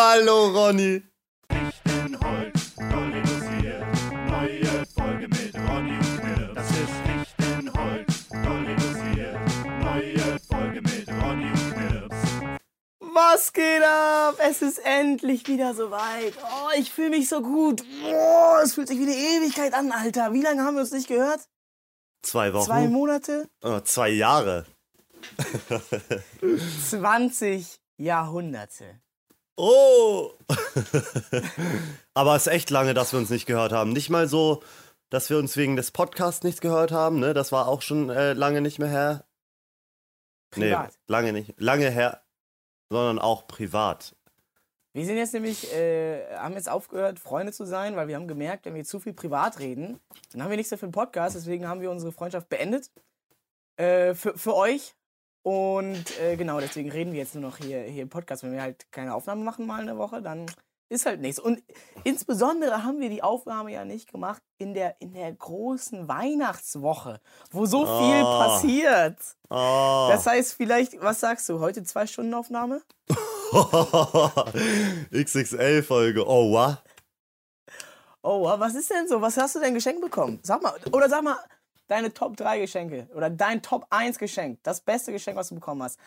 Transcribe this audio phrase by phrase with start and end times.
[0.00, 1.02] Hallo Ronny.
[1.50, 3.84] Ich bin Holz, voll reduziert.
[4.30, 6.54] Neue Folge mit Ronny und Knirps.
[6.54, 6.88] Das ist
[7.26, 9.38] Ich bin Holz, voll reduziert.
[9.80, 12.16] Neue Folge mit Ronny und Knirps.
[13.00, 14.36] Was geht ab?
[14.38, 16.34] Es ist endlich wieder soweit.
[16.44, 17.82] Oh, ich fühle mich so gut.
[18.06, 20.32] Oh, es fühlt sich wie eine Ewigkeit an, Alter.
[20.32, 21.40] Wie lange haben wir uns nicht gehört?
[22.22, 22.66] Zwei Wochen.
[22.66, 23.48] Zwei Monate?
[23.64, 24.64] Oh, zwei Jahre.
[26.88, 29.00] 20 Jahrhunderte.
[29.58, 30.34] Oh!
[32.14, 33.92] Aber es ist echt lange, dass wir uns nicht gehört haben.
[33.92, 34.62] Nicht mal so,
[35.10, 37.34] dass wir uns wegen des Podcasts nicht gehört haben, ne?
[37.34, 39.24] Das war auch schon äh, lange nicht mehr her.
[40.50, 40.92] Privat.
[40.92, 41.54] Nee, lange nicht.
[41.58, 42.22] Lange her,
[42.88, 44.14] sondern auch privat.
[44.92, 48.64] Wir sind jetzt nämlich, äh, haben jetzt aufgehört, Freunde zu sein, weil wir haben gemerkt,
[48.64, 49.98] wenn wir zu viel privat reden,
[50.32, 51.34] dann haben wir nichts mehr für den Podcast.
[51.34, 52.92] Deswegen haben wir unsere Freundschaft beendet.
[53.76, 54.94] Äh, für, für euch.
[55.48, 58.42] Und äh, genau, deswegen reden wir jetzt nur noch hier, hier im Podcast.
[58.42, 60.44] Wenn wir halt keine Aufnahme machen mal eine Woche, dann
[60.90, 61.38] ist halt nichts.
[61.38, 61.62] Und
[62.04, 67.64] insbesondere haben wir die Aufnahme ja nicht gemacht in der, in der großen Weihnachtswoche, wo
[67.64, 68.38] so viel Oh.
[68.40, 69.16] passiert.
[69.48, 70.08] Oh.
[70.10, 72.82] Das heißt, vielleicht, was sagst du, heute zwei Stunden Aufnahme?
[75.12, 76.26] XXL-Folge.
[76.26, 76.82] Oh, wa?
[78.22, 79.20] Oh, wa- was ist denn so?
[79.22, 80.40] Was hast du denn geschenkt bekommen?
[80.42, 81.38] Sag mal, oder sag mal,
[81.88, 85.82] deine Top 3 Geschenke oder dein Top 1 Geschenk, das beste Geschenk, was du bekommen
[85.82, 85.98] hast.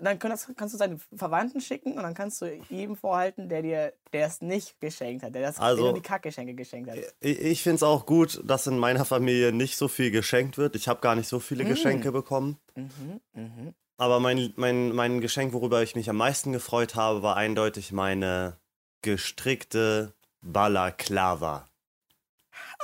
[0.00, 3.92] Dann kannst, kannst du deinen Verwandten schicken und dann kannst du jedem vorhalten, der dir
[4.12, 6.98] der es nicht geschenkt hat, der das Also- der die Kackgeschenke geschenkt hat.
[7.20, 10.76] Ich, ich finde es auch gut, dass in meiner Familie nicht so viel geschenkt wird.
[10.76, 12.58] Ich habe gar nicht so viele Geschenke bekommen.
[12.74, 13.74] Mhm, mhm.
[13.96, 18.56] Aber mein, mein, mein Geschenk, worüber ich mich am meisten gefreut habe, war eindeutig meine
[19.02, 21.66] gestrickte Balaklava.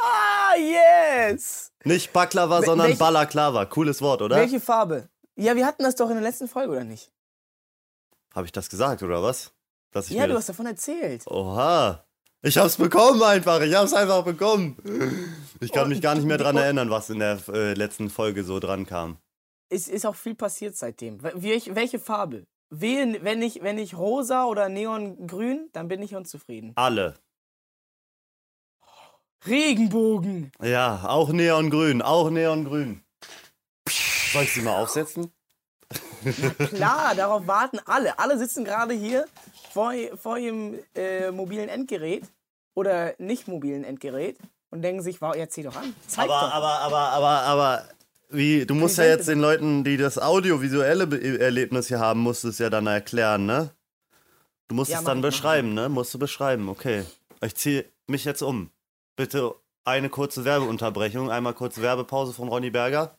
[0.01, 1.73] Ah, yes!
[1.85, 3.65] Nicht Baklava, Wel- sondern welche- Balaklava.
[3.67, 4.37] Cooles Wort, oder?
[4.37, 5.09] Welche Farbe?
[5.37, 7.11] Ja, wir hatten das doch in der letzten Folge, oder nicht?
[8.35, 9.53] Habe ich das gesagt, oder was?
[9.93, 11.27] Dass ich Ja, du hast davon erzählt.
[11.27, 12.05] Oha.
[12.43, 13.61] Ich hab's bekommen einfach.
[13.63, 14.77] Ich hab's einfach bekommen.
[15.61, 16.61] Ich kann Oh, mich gar nicht mehr dran oh.
[16.61, 19.17] erinnern, was in der äh, letzten Folge so dran kam.
[19.71, 21.23] Es ist auch viel passiert seitdem.
[21.23, 22.45] Welche, welche Farbe?
[22.71, 26.73] Wählen, wenn ich, wenn ich rosa oder neongrün, dann bin ich unzufrieden.
[26.75, 27.15] Alle.
[29.47, 30.53] Regenbogen.
[30.63, 33.03] Ja, auch Neongrün, auch Neongrün.
[34.33, 35.33] Soll ich sie mal aufsetzen?
[36.71, 38.19] Klar, darauf warten alle.
[38.19, 39.27] Alle sitzen gerade hier
[39.73, 42.25] vor, vor ihrem äh, mobilen Endgerät
[42.75, 44.39] oder nicht mobilen Endgerät
[44.71, 45.95] und denken sich, wow, ja, zieh doch an.
[46.07, 46.55] Zeig Aber, doch.
[46.55, 47.89] aber, aber, aber, aber,
[48.31, 52.43] wie, du musst ja jetzt den Leuten, die das audiovisuelle Be Erlebnis hier haben, musst
[52.45, 53.71] du es ja dann erklären, ne?
[54.69, 55.89] Du musst Ja, es dann beschreiben, ne?
[55.89, 57.05] Musst du beschreiben, okay.
[57.43, 58.71] Ich ziehe mich jetzt um.
[59.17, 59.55] Bitte
[59.85, 63.17] eine kurze Werbeunterbrechung, einmal kurz Werbepause von Ronny Berger.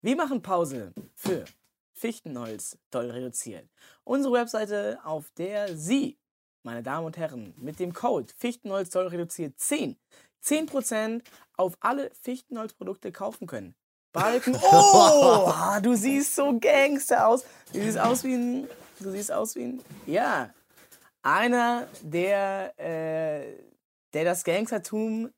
[0.00, 1.44] Wir machen Pause für
[1.92, 3.68] Fichtenholz doll reduziert.
[4.04, 6.16] Unsere Webseite, auf der Sie,
[6.62, 9.98] meine Damen und Herren, mit dem Code Fichtenholz doll reduziert 10,
[10.42, 11.22] 10%
[11.58, 13.74] auf alle Fichtenholzprodukte kaufen können.
[14.12, 14.56] Balken.
[14.62, 17.44] Oh, du siehst so Gangster aus.
[17.74, 18.68] Du siehst aus wie ein.
[19.00, 19.82] Du siehst aus wie ein.
[20.06, 20.48] Ja.
[21.22, 23.67] Einer, der, äh,
[24.14, 25.30] der das Gangstertum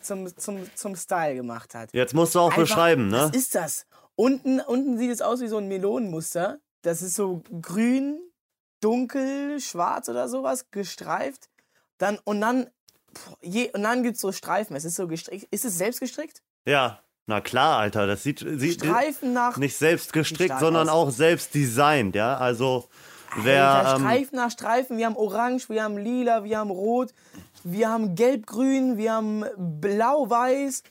[0.00, 1.90] zum, zum, zum Style gemacht hat.
[1.92, 3.28] Jetzt musst du auch Einfach- beschreiben, ne?
[3.32, 3.86] Was ist das?
[4.14, 6.58] Unten, unten sieht es aus wie so ein Melonenmuster.
[6.82, 8.18] Das ist so grün,
[8.80, 11.48] dunkel, schwarz oder sowas, gestreift.
[11.98, 12.68] Dann, und dann,
[13.42, 14.76] je, und dann gibt es so Streifen.
[14.76, 15.46] Es ist so gestrickt.
[15.50, 16.42] Ist es selbst gestrickt?
[16.66, 19.56] Ja, na klar, Alter, das sieht, sieht Streifen nach.
[19.56, 21.08] nicht selbst gestrickt, sondern aus.
[21.08, 22.36] auch selbst designt, ja?
[22.38, 22.88] Also,
[23.42, 23.68] wer.
[23.68, 24.96] Alter, Ähm, Streifen nach Streifen.
[24.98, 27.12] Wir haben orange, wir haben lila, wir haben rot,
[27.64, 30.82] wir haben gelb-grün, wir haben blau-weiß,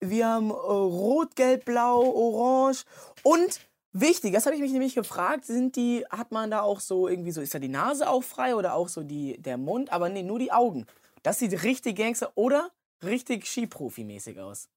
[0.00, 2.84] wir haben äh, rot-gelb-blau, orange
[3.22, 3.60] und
[3.92, 7.30] wichtig, das habe ich mich nämlich gefragt, sind die, hat man da auch so irgendwie
[7.30, 10.22] so, ist da die Nase auch frei oder auch so die, der Mund, aber nee,
[10.22, 10.86] nur die Augen.
[11.22, 12.70] Das sieht richtig Gangster oder
[13.04, 14.68] richtig Skiprofi-mäßig aus.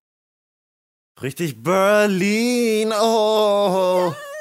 [1.21, 4.13] richtig Berlin, oh.
[4.13, 4.34] Ja,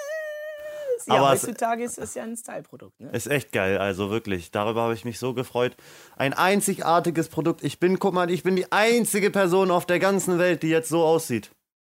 [1.12, 3.10] Aber es- heutzutage ist das ja ein Style-Produkt, ne?
[3.10, 4.50] Ist echt geil, also wirklich.
[4.50, 5.76] Darüber habe ich mich so gefreut.
[6.16, 7.62] Ein einzigartiges Produkt.
[7.64, 10.88] Ich bin, guck mal, ich bin die einzige Person auf der ganzen Welt, die jetzt
[10.88, 11.50] so aussieht.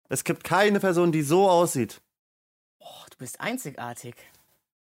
[0.08, 2.00] Es gibt keine Person, die so aussieht.
[2.80, 4.14] Oh, du bist einzigartig.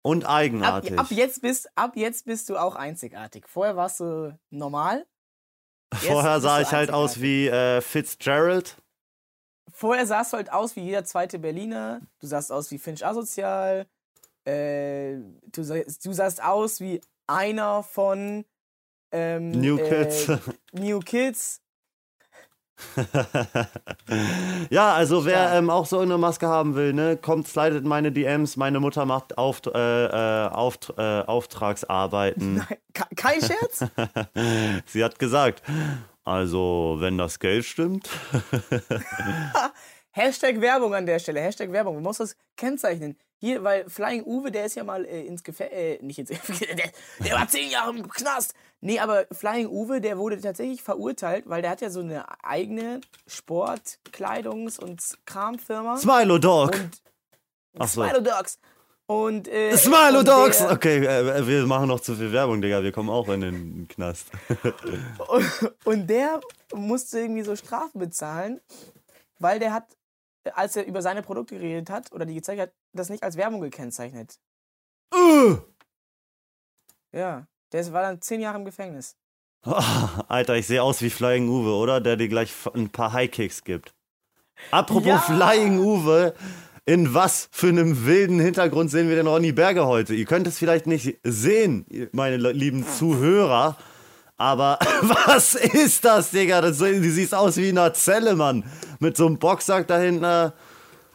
[0.02, 0.98] Und Ab, eigenartig.
[0.98, 3.46] ab, jetzt bist, ab jetzt bist du auch einzigartig.
[3.50, 5.06] Vorher warst du normal.
[5.94, 8.78] Vorher sah ich halt aus wie äh, Fitzgerald.
[9.74, 12.00] Vorher sahst du halt aus wie jeder zweite Berliner.
[12.20, 13.88] Du sahst aus wie Finch Asozial.
[14.50, 15.18] Äh,
[15.52, 18.46] du, sahst, du sahst aus wie einer von
[19.12, 20.32] ähm, New äh, Kids.
[20.74, 21.62] New Kids.
[24.70, 28.14] ja, also wer ähm, auch so eine Maske haben will, ne, kommt, slidet in meine
[28.14, 28.56] DMs.
[28.56, 32.56] Meine Mutter macht Auft äh, äh, Auft äh, Auftragsarbeiten.
[32.70, 32.78] Nein,
[33.18, 33.86] kein Scherz?
[34.86, 35.62] Sie hat gesagt,
[36.24, 38.10] also wenn das Geld stimmt.
[40.12, 41.42] Hashtag Werbung an der Stelle.
[41.42, 41.96] Hashtag Werbung.
[41.96, 43.18] Man muss das kennzeichnen.
[43.38, 45.78] Hier, weil Flying Uwe, der ist ja mal äh, ins Gefängnis.
[45.78, 46.76] Äh, nicht ins Gefängnis.
[46.76, 46.92] Der,
[47.26, 48.54] der war zehn Jahre im Knast.
[48.82, 53.02] Nee, aber Flying Uwe, der wurde tatsächlich verurteilt, weil der hat ja so eine eigene
[53.30, 55.98] Sportkleidungs- und Kramfirma.
[55.98, 56.74] Smilo Dog.
[56.74, 57.02] Und
[57.80, 58.04] Ach so.
[58.04, 58.60] Smilo Dogs.
[59.10, 60.62] Und, äh, Smilo und Dogs!
[60.62, 62.84] Okay, äh, wir machen noch zu viel Werbung, Digga.
[62.84, 64.28] Wir kommen auch in den Knast.
[65.84, 66.40] Und der
[66.76, 68.62] musste irgendwie so Strafen bezahlen,
[69.40, 69.86] weil der hat,
[70.56, 73.62] als er über seine Produkte geredet hat oder die gezeigt hat, das nicht als Werbung
[73.62, 74.40] gekennzeichnet.
[75.14, 75.58] Uh!
[77.12, 79.16] Ja, der war dann zehn Jahre im Gefängnis.
[79.64, 82.02] Ah, Alter, ich sehe aus wie Flying Uwe, oder?
[82.02, 83.94] Der dir gleich ein paar High-Kicks gibt.
[84.72, 85.18] Apropos Ja.
[85.20, 86.34] Flying Uwe,
[86.86, 90.14] in was für einem wilden Hintergrund sehen wir den Ronny Berger heute?
[90.14, 93.78] Ihr könnt es vielleicht nicht sehen, meine lieben Zuhörer,
[94.38, 96.62] aber was ist das, Digga?
[96.62, 98.64] Das, du siehst aus wie in einer Zelle, Mann.
[99.00, 100.24] Mit so einem Boxsack da hinten.
[100.24, 100.52] äh,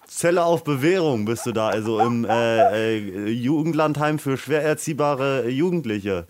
[0.07, 6.27] Zelle auf Bewährung bist du da, also im äh, äh, Jugendlandheim für schwer erziehbare Jugendliche.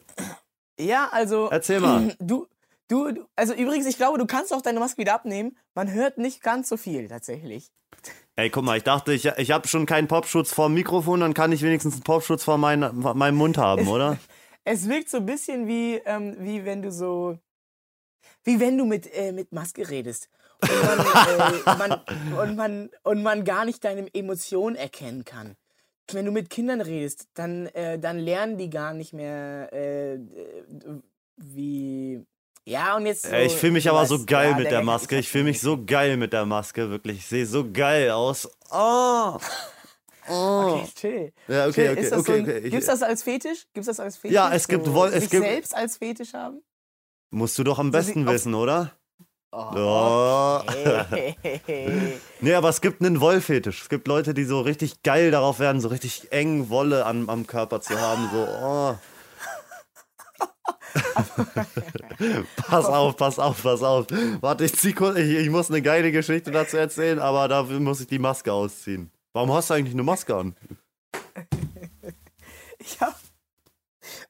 [0.78, 1.48] Ja, also.
[1.50, 2.14] Erzähl mal.
[2.20, 2.46] Du,
[2.88, 5.56] du, also übrigens, ich glaube, du kannst auch deine Maske wieder abnehmen.
[5.74, 7.70] Man hört nicht ganz so viel tatsächlich.
[8.36, 11.52] Ey, guck mal, ich dachte, ich, ich habe schon keinen Popschutz vorm Mikrofon, dann kann
[11.52, 14.18] ich wenigstens einen Popschutz vor, mein, meinem Mund haben, oder?
[14.66, 17.38] Es wirkt so ein bisschen wie, ähm, wie wenn du so.
[18.44, 20.30] Wie wenn du mit, äh, mit Maske redest.
[20.68, 22.00] Und man, äh,
[22.38, 25.56] man, und, man, und man gar nicht deine Emotionen erkennen kann.
[26.12, 30.20] Wenn du mit Kindern redest, dann, äh, dann lernen die gar nicht mehr, äh, äh,
[31.36, 32.24] wie.
[32.66, 33.26] Ja, und jetzt.
[33.26, 35.18] So, ich fühle mich aber so weißt, geil ja, mit der Maske.
[35.18, 37.18] Ich fühle mich so geil mit der Maske, wirklich.
[37.18, 38.48] Ich sehe so geil aus.
[38.70, 39.38] Oh.
[40.28, 40.32] Oh.
[40.80, 41.32] Okay, chill.
[41.48, 41.90] Ja, okay, Chill.
[41.92, 42.70] okay, Ist das okay, so ein, okay.
[42.70, 43.66] Gibt's das als Fetisch?
[43.74, 44.34] Gibt's das als Fetisch?
[44.34, 46.62] Ja, es gibt so, es sich gibt- selbst als Fetisch haben?
[47.30, 48.92] Musst du doch am So besten wissen, oder?
[49.56, 51.36] Oh, okay.
[52.40, 53.82] Nee, aber es gibt einen Wollfetisch.
[53.82, 57.46] Es gibt Leute, die so richtig geil darauf werden, so richtig eng Wolle an, am
[57.46, 58.28] Körper zu haben.
[58.32, 58.96] So, oh.
[62.56, 64.06] pass auf, pass auf, pass auf.
[64.40, 68.00] Warte, ich zieh kurz, ich, ich muss eine geile Geschichte dazu erzählen, aber dafür muss
[68.00, 69.12] ich die Maske ausziehen.
[69.32, 70.56] Warum hast du eigentlich eine Maske an?
[72.78, 73.14] Ich hab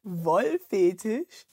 [0.02, 1.46] Wollfetisch.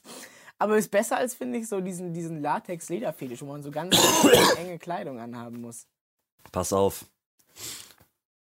[0.62, 3.98] Aber ist besser als, finde ich, so diesen, diesen Latex-Leder-Fetisch, wo man so ganz
[4.58, 5.88] enge Kleidung anhaben muss.
[6.52, 7.06] Pass auf.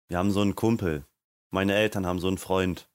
[0.08, 1.06] Wir haben so einen Kumpel.
[1.48, 2.90] Meine Eltern haben so einen Freund.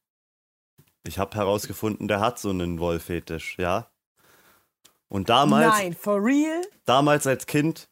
[1.07, 3.89] Ich habe herausgefunden, der hat so einen Wollfetisch, ja?
[5.09, 5.73] Und damals.
[5.73, 6.61] Nein, for real?
[6.85, 7.89] damals als Kind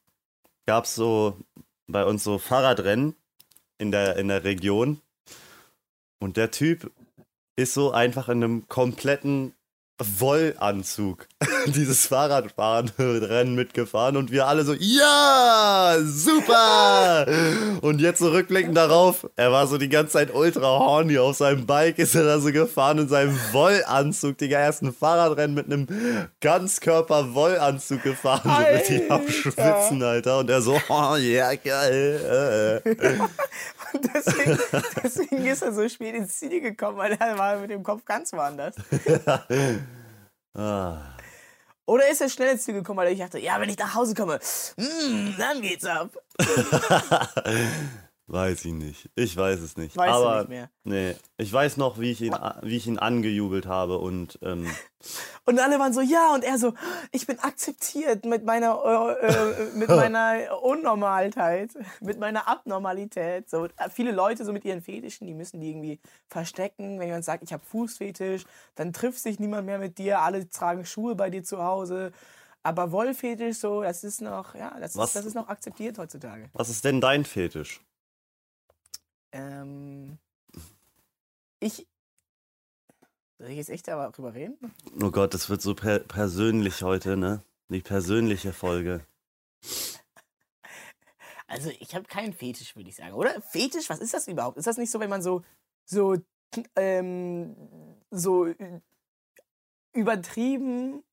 [0.68, 1.36] gab es so
[1.88, 3.16] bei uns so Fahrradrennen
[3.80, 5.02] in der, in der Region.
[6.20, 6.92] Und der Typ
[7.56, 9.56] ist so einfach in einem kompletten
[10.00, 11.28] Wollanzug
[11.68, 17.26] dieses Fahrradrennen mitgefahren und wir alle so, ja, super!
[17.82, 21.66] Und jetzt so rückblickend darauf, er war so die ganze Zeit ultra horny auf seinem
[21.66, 25.66] Bike, ist er da so gefahren in seinem Wollanzug, Digga, er ist ein Fahrradrennen mit
[25.66, 25.88] einem
[26.42, 29.16] Ganzkörper-Wollanzug gefahren, so richtig Alter.
[29.16, 30.40] am Schwitzen, Alter.
[30.40, 32.82] Und er so, oh, ja, geil.
[34.14, 34.60] Deswegen,
[35.04, 38.34] deswegen ist er so spät ins Ziel gekommen, weil er war mit dem Kopf ganz
[38.34, 38.76] woanders.
[40.56, 41.18] Ah.
[41.88, 44.14] Oder ist er schnell ins Ziel gekommen, weil ich dachte, ja, wenn ich nach Hause
[44.14, 44.40] komme,
[44.78, 46.12] mm, dann geht's ab.
[48.28, 49.10] Weiß ich nicht.
[49.16, 49.98] Ich weiß es nicht.
[49.98, 50.70] Weißt du Aber nicht mehr.
[50.86, 54.66] nee, ich weiß noch, wie ich ihn, wie ich ihn angejubelt habe und ähm,
[55.46, 56.74] Und alle waren so, ja, und er so,
[57.12, 63.50] ich bin akzeptiert mit meiner, äh, äh, mit meiner Unnormalheit, mit meiner Abnormalität.
[63.50, 66.00] So, äh, viele Leute so mit ihren Fetischen, die müssen die irgendwie
[66.30, 67.00] verstecken.
[67.00, 70.86] Wenn jemand sagt, ich habe Fußfetisch, dann trifft sich niemand mehr mit dir, alle tragen
[70.86, 72.14] Schuhe bei dir zu Hause.
[72.64, 76.50] Aber Wollfetisch, so, das ist noch, ja, das, Was- ist, das ist noch akzeptiert heutzutage.
[76.54, 77.82] was ist denn dein Fetisch?
[79.34, 80.18] Ähm,
[81.60, 81.88] ich.
[83.40, 84.58] Soll ich jetzt echt darüber reden?
[85.02, 87.44] Oh Gott, das wird so per persönlich heute, ne?
[87.70, 89.06] Die persönliche Folge.
[91.48, 93.14] Also ich habe keinen Fetisch, würde ich sagen.
[93.14, 93.42] Oder?
[93.42, 94.58] Fetisch, was ist das überhaupt?
[94.58, 95.44] Ist das nicht so, wenn man so,
[95.84, 96.16] so,
[96.76, 97.56] ähm,
[98.12, 98.48] so
[99.94, 101.04] übertrieben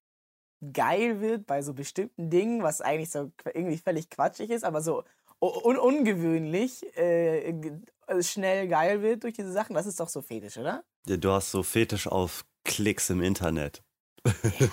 [0.72, 5.04] geil wird bei so bestimmten Dingen, was eigentlich so irgendwie völlig quatschig ist, aber so
[5.40, 7.80] un ungewöhnlich ge- äh,
[8.22, 9.74] schnell geil wird durch diese Sachen?
[9.74, 10.82] Das ist doch so Fetisch, oder?
[11.06, 13.82] Ja, Du hast so Fetisch auf Klicks im Internet.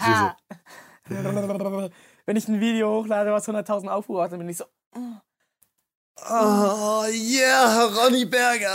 [0.02, 0.36] Ha.
[2.26, 4.66] wenn ich ein Video hochlade, was 100.000 Aufrufe hat, dann bin ich so,
[6.20, 8.68] Oh, yeah, Ronny Berger.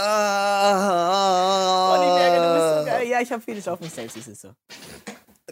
[1.93, 3.07] Ronny Berger, du bist so geil.
[3.07, 4.53] Ja, ich habe Fetisch auf mich selbst, ist es so.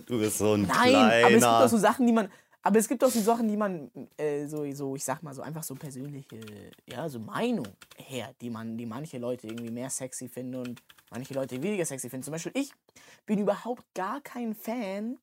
[0.05, 0.97] Du bist so ein Nein, kleiner.
[0.99, 2.31] aber es gibt auch so Sachen, die man.
[2.63, 5.41] Aber es gibt auch so Sachen, die man äh, so, so, ich sag mal, so
[5.41, 6.39] einfach so persönliche,
[6.85, 11.33] ja, so Meinung her, die man, die manche Leute irgendwie mehr sexy finden und manche
[11.33, 12.23] Leute weniger sexy finden.
[12.23, 12.71] Zum Beispiel, ich
[13.25, 15.17] bin überhaupt gar kein Fan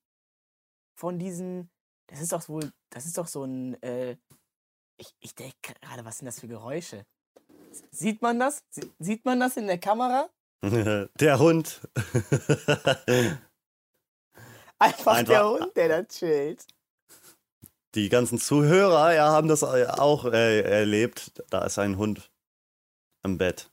[0.96, 1.70] von diesen.
[2.08, 3.80] Das ist doch wohl, das ist doch so ein.
[3.82, 4.16] Äh,
[4.96, 7.06] ich ich denke gerade, was sind das für Geräusche?
[7.92, 8.64] Sieht man das?
[8.70, 10.28] Sie- Sieht man das in der Kamera?
[11.20, 11.80] Der Hund.
[14.80, 16.66] Einfach, Einfach- der Hund, der da chillt.
[17.94, 21.32] Die ganzen Zuhörer ja, haben das äh, auch äh, erlebt.
[21.50, 22.30] Da ist ein Hund
[23.22, 23.70] am Bett.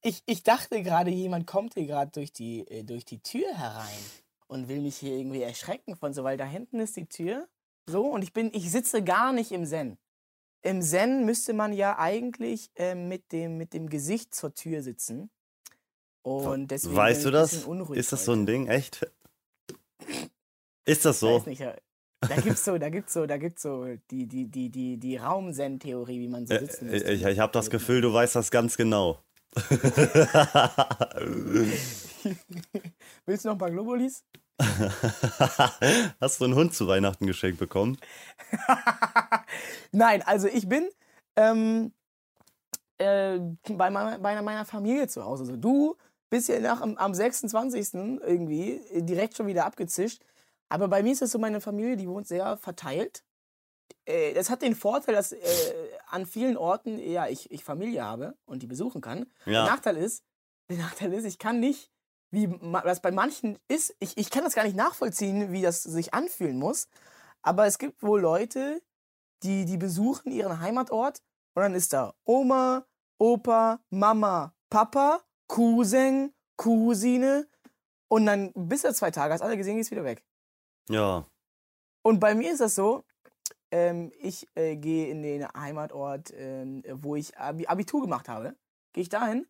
[0.00, 3.98] Ich, ich dachte gerade, jemand kommt hier gerade durch die, äh, durch die Tür herein
[4.46, 7.48] und will mich hier irgendwie erschrecken von so, weil da hinten ist die Tür.
[7.86, 9.98] So, und ich bin, ich sitze gar nicht im Zen.
[10.62, 15.30] Im Zen müsste man ja eigentlich äh, mit, dem, mit dem Gesicht zur Tür sitzen.
[16.22, 17.52] Und deswegen weißt du ich das?
[17.92, 18.66] Ist das so ein Ding?
[18.66, 19.10] Echt?
[20.84, 21.36] Ist das so?
[21.36, 21.62] Weiß nicht.
[22.20, 26.20] Da gibt's so, da gibt's so, da gibt's so die, die, die, die, die Raum-Zen-Theorie,
[26.20, 27.12] wie man so Äh, sitzen äh, müsste.
[27.12, 29.22] Ich, ich habe das Gefühl, du weißt das ganz genau.
[33.26, 34.24] Willst du noch ein paar Globulis?
[36.20, 37.96] Hast du einen Hund zu Weihnachten geschenkt bekommen?
[39.92, 40.88] Nein, also ich bin
[41.36, 41.92] ähm,
[42.98, 43.38] äh,
[43.70, 45.44] bei, meiner, bei meiner Familie zu Hause.
[45.44, 45.96] Also du
[46.30, 47.94] bist ja nach, am, am 26.
[47.94, 50.22] irgendwie äh, direkt schon wieder abgezischt.
[50.68, 53.24] Aber bei mir ist es so, meine Familie, die wohnt sehr verteilt.
[54.04, 55.38] Äh, das hat den Vorteil, dass äh,
[56.08, 59.30] an vielen Orten ja, ich, ich Familie habe und die besuchen kann.
[59.46, 59.64] Der Ja.
[59.66, 60.24] Nachteil ist,
[60.70, 61.90] der Nachteil ist, ich kann nicht,
[62.30, 62.48] wie
[62.84, 66.58] das bei manchen ist, ich, ich kann das gar nicht nachvollziehen, wie das sich anfühlen
[66.58, 66.88] muss.
[67.42, 68.82] Aber es gibt wohl Leute,
[69.42, 71.22] die, die besuchen ihren Heimatort
[71.54, 72.84] und dann ist da Oma,
[73.18, 77.48] Opa, Mama, Papa, Cousin, Cousine
[78.08, 80.24] und dann bis er zwei Tage hast alle gesehen, ist wieder weg.
[80.88, 81.26] Ja.
[82.02, 83.04] Und bei mir ist das so,
[83.70, 88.56] ähm, ich äh, gehe in den Heimatort, ähm, wo ich Abi Abitur gemacht habe,
[88.92, 89.46] gehe ich dahin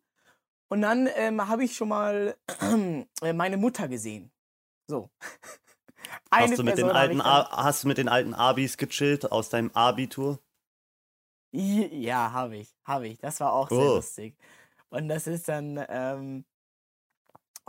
[0.69, 2.35] und dann ähm, habe ich schon mal
[3.21, 4.31] äh, meine Mutter gesehen.
[4.87, 5.09] So.
[6.31, 9.49] Eine Hast du, mit den Person alten hast du mit den alten Abis gechillt aus
[9.49, 10.39] deinem Abitur?
[11.51, 13.19] Ja, habe ich, habe ich.
[13.19, 13.95] Das war auch sehr Oh.
[13.95, 14.35] lustig.
[14.89, 16.45] Und das ist dann, ähm,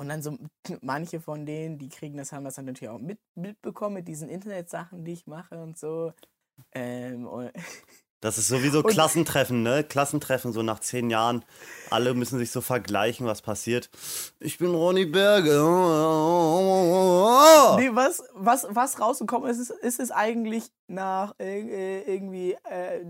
[0.00, 0.38] und dann so
[0.80, 4.30] manche von denen, die kriegen das, haben das dann natürlich auch mit, mitbekommen mit diesen
[4.30, 6.14] Internetsachen, die ich mache und so.
[6.72, 7.50] Ähm, und,
[8.22, 9.82] Das ist sowieso Klassentreffen, ne?
[9.82, 11.42] Klassentreffen, so nach zehn Jahren.
[11.88, 13.88] Alle müssen sich so vergleichen, was passiert.
[14.40, 15.52] Ich bin Ronny Berge.
[17.78, 23.06] nee, was, was, was rausgekommen ist, ist, ist es eigentlich nach äh, äh, irgendwie, äh,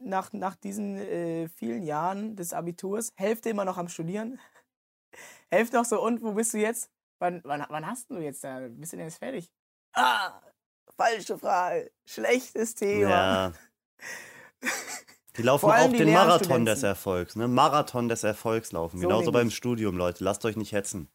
[0.00, 4.40] nach, nach diesen äh, vielen Jahren des Abiturs, Hälfte immer noch am Studieren,
[5.50, 6.90] Hälfte noch so, und wo bist du jetzt?
[7.18, 8.60] Wann, wann, wann hast du jetzt da?
[8.68, 9.50] Bist du denn jetzt fertig?
[9.94, 10.40] Ah,
[10.96, 11.90] falsche Frage.
[12.06, 13.10] Schlechtes Thema.
[13.10, 13.52] Ja.
[15.36, 17.46] Die laufen auch die den Marathon des Erfolgs, ne?
[17.48, 18.98] Marathon des Erfolgs laufen.
[18.98, 19.50] So Genauso beim.
[19.50, 20.24] Studium, Leute.
[20.24, 21.08] Lasst euch nicht hetzen.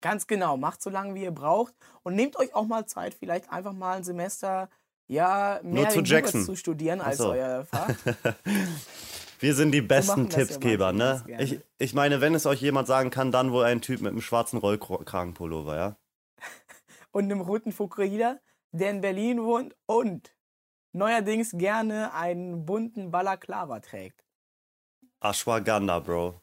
[0.00, 1.74] Ganz genau, macht so lange, wie ihr braucht.
[2.02, 4.68] Und nehmt euch auch mal Zeit, vielleicht einfach mal ein Semester,
[5.06, 6.44] ja, mehr zu Jura Jackson.
[6.44, 7.30] zu studieren als so.
[7.30, 7.88] euer Fach.
[9.44, 11.22] Wir sind die besten ja Tippsgeber, ne?
[11.38, 14.22] Ich, ich meine, wenn es euch jemand sagen kann, dann wohl ein Typ mit einem
[14.22, 15.96] schwarzen Rollkragenpullover, ja?
[17.12, 18.40] und einem roten Fukuhila,
[18.72, 20.34] der in Berlin wohnt und
[20.92, 24.24] neuerdings gerne einen bunten Balaklava trägt.
[25.20, 26.40] Ashwagandha, Bro.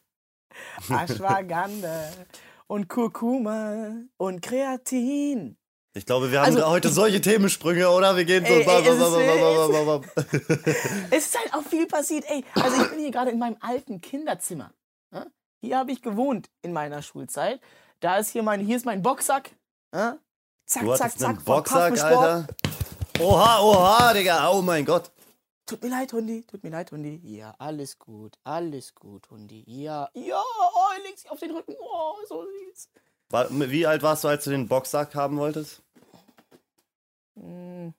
[0.88, 2.08] Ashwagandha
[2.68, 5.58] und Kurkuma und Kreatin.
[5.94, 8.16] Ich glaube, wir haben Also- heute solche Themensprünge, oder?
[8.16, 8.52] Wir gehen so.
[8.52, 12.24] Ey, es ist- Ey, Es ist halt auch viel passiert.
[12.28, 14.72] Ey, also ich bin hier gerade in meinem alten Kinderzimmer.
[15.10, 15.30] ne?
[15.60, 17.60] Hier habe ich gewohnt in meiner Schulzeit.
[18.00, 19.50] Da ist hier mein, hier ist mein Boxsack.
[19.92, 20.18] ne?
[20.66, 21.28] Zack, Du zack, zack.
[21.28, 22.00] einen Boxsack.
[22.02, 22.46] Alter.
[23.20, 24.50] Oha, oha, Digga.
[24.50, 25.10] Oh mein Gott.
[25.66, 26.42] Tut mir leid, Hundi.
[26.46, 27.20] Tut mir leid, Hundi.
[27.22, 28.36] Ja, alles gut.
[28.44, 29.62] Alles gut, Hundi.
[29.66, 30.08] Ja.
[30.14, 31.74] Ja, oh, er legt sich auf den Rücken.
[31.80, 32.88] Oh, so süß.
[33.32, 35.82] War, wie alt warst du, als du den Boxsack haben wolltest?
[37.34, 37.94] Hm.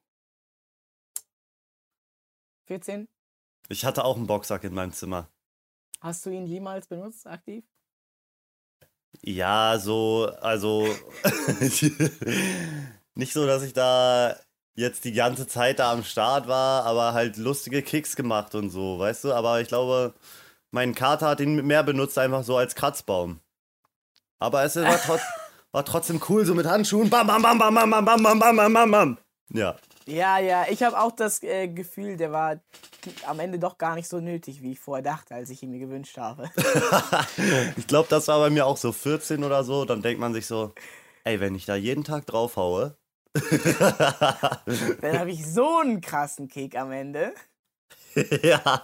[2.67, 3.07] 14.
[3.67, 5.27] Ich hatte auch einen Boxsack in meinem Zimmer.
[6.01, 7.65] Hast du ihn jemals benutzt, aktiv?
[9.23, 10.87] Ja, so, also
[13.15, 14.37] nicht so, dass ich da
[14.75, 18.99] jetzt die ganze Zeit da am Start war, aber halt lustige Kicks gemacht und so,
[18.99, 19.33] weißt du?
[19.33, 20.13] Aber ich glaube,
[20.69, 23.39] mein Kater hat ihn mehr benutzt, einfach so als Kratzbaum.
[24.39, 25.19] Aber es war, trot
[25.71, 27.09] war trotzdem cool, so mit Handschuhen.
[27.09, 29.17] Bam, bam, bam, bam, bam, bam, bam, bam, bam, bam, bam.
[29.49, 29.75] Ja.
[30.05, 32.59] Ja, ja, ich habe auch das äh, Gefühl, der war
[33.25, 35.79] am Ende doch gar nicht so nötig, wie ich vorher dachte, als ich ihn mir
[35.79, 36.49] gewünscht habe.
[37.77, 39.85] Ich glaube, das war bei mir auch so 14 oder so.
[39.85, 40.73] Dann denkt man sich so,
[41.23, 42.97] ey, wenn ich da jeden Tag draufhaue,
[45.01, 47.33] Dann habe ich so einen krassen Kick am Ende.
[48.43, 48.83] ja.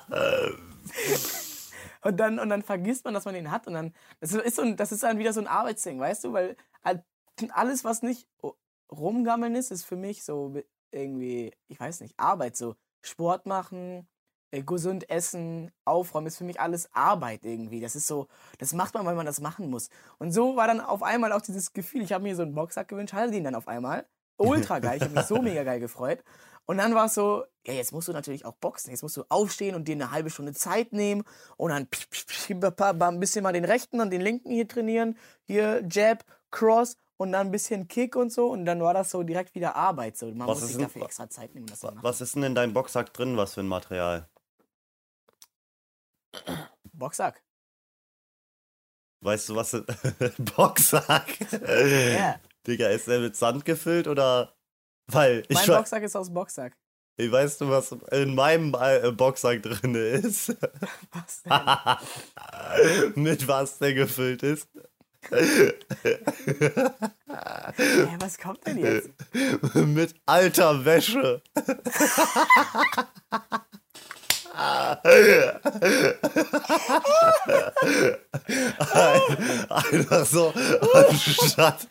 [2.01, 3.67] Und dann, und dann vergisst man, dass man den hat.
[3.67, 6.33] Und dann, das ist, so ein, das ist dann wieder so ein Arbeitsding, weißt du?
[6.33, 6.55] Weil
[7.51, 8.27] alles, was nicht
[8.91, 10.53] rumgammeln ist, ist für mich so
[10.91, 12.55] irgendwie, ich weiß nicht, Arbeit.
[12.55, 14.07] So Sport machen,
[14.51, 17.81] äh, gesund essen, aufräumen, ist für mich alles Arbeit irgendwie.
[17.81, 18.27] Das ist so,
[18.57, 19.89] das macht man, weil man das machen muss.
[20.17, 22.87] Und so war dann auf einmal auch dieses Gefühl, ich habe mir so einen Boxsack
[22.87, 24.07] gewünscht, hatte den dann auf einmal.
[24.37, 26.23] Ultra geil, ich habe mich so mega geil gefreut.
[26.69, 28.91] Und dann war es so, ja, jetzt musst du natürlich auch boxen.
[28.91, 31.23] Jetzt musst du aufstehen und dir eine halbe Stunde Zeit nehmen
[31.57, 35.17] und dann ein bisschen mal den rechten und den linken hier trainieren.
[35.45, 38.49] Hier Jab, Cross und dann ein bisschen Kick und so.
[38.51, 40.15] Und dann war das so direkt wieder Arbeit.
[40.15, 40.27] So.
[40.27, 41.65] Man Was muss ist sich denn- dafür extra Zeit nehmen.
[41.65, 41.97] Das machen.
[42.03, 43.35] Was ist denn in deinem Boxsack drin?
[43.35, 44.29] Was für ein Material?
[46.93, 47.43] Boxsack.
[49.21, 49.71] Weißt du, was.
[50.55, 51.25] Boxsack?
[51.67, 52.39] Ja.
[52.67, 54.53] Digga, ist der mit Sand gefüllt oder.
[55.11, 56.73] Weil ich, Mein Boxsack ist aus Boxsack.
[57.17, 60.49] ich weißt du, was in meinem äh, Boxsack drin ist?
[61.11, 63.13] Was denn?
[63.23, 64.67] mit was der gefüllt ist?
[65.29, 65.73] Hä,
[68.19, 69.09] was kommt denn jetzt?
[69.75, 71.41] mit alter Wäsche.
[79.69, 80.53] Einfach so,
[80.93, 81.87] anstatt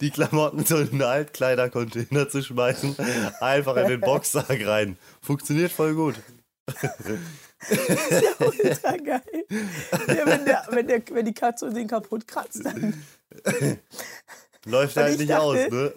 [0.00, 2.96] die Klamotten so in einen Altkleidercontainer zu schmeißen,
[3.40, 4.96] einfach in den Boxsack rein.
[5.20, 6.16] Funktioniert voll gut.
[8.40, 9.22] Ultra geil.
[10.08, 13.02] Ja, wenn, der, wenn, der, wenn die Katze den kaputt kratzt, dann.
[14.66, 15.92] Läuft halt ich nicht dachte- aus, ne?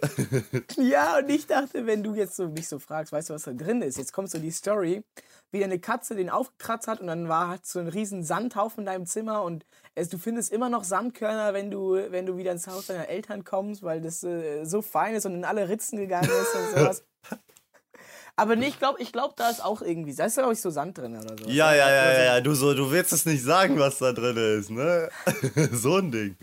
[0.78, 3.54] Ja, und ich dachte, wenn du jetzt so mich so fragst, weißt du, was da
[3.54, 3.98] drin ist?
[3.98, 5.04] Jetzt kommt so die Story,
[5.52, 8.86] wie eine Katze den aufgekratzt hat und dann war halt so ein riesen Sandhaufen in
[8.86, 12.68] deinem Zimmer und es, du findest immer noch Sandkörner, wenn du, wenn du wieder ins
[12.68, 16.30] Haus deiner Eltern kommst, weil das äh, so fein ist und in alle Ritzen gegangen
[16.30, 17.04] ist und sowas.
[18.36, 20.70] Aber nee, ich glaube, ich glaub, da ist auch irgendwie, da ist glaube ich so
[20.70, 21.50] Sand drin oder so.
[21.50, 22.42] Ja, ja, ja, ja, ja.
[22.42, 25.10] Du, so, du willst es nicht sagen, was da drin ist, ne?
[25.72, 26.38] so ein Ding.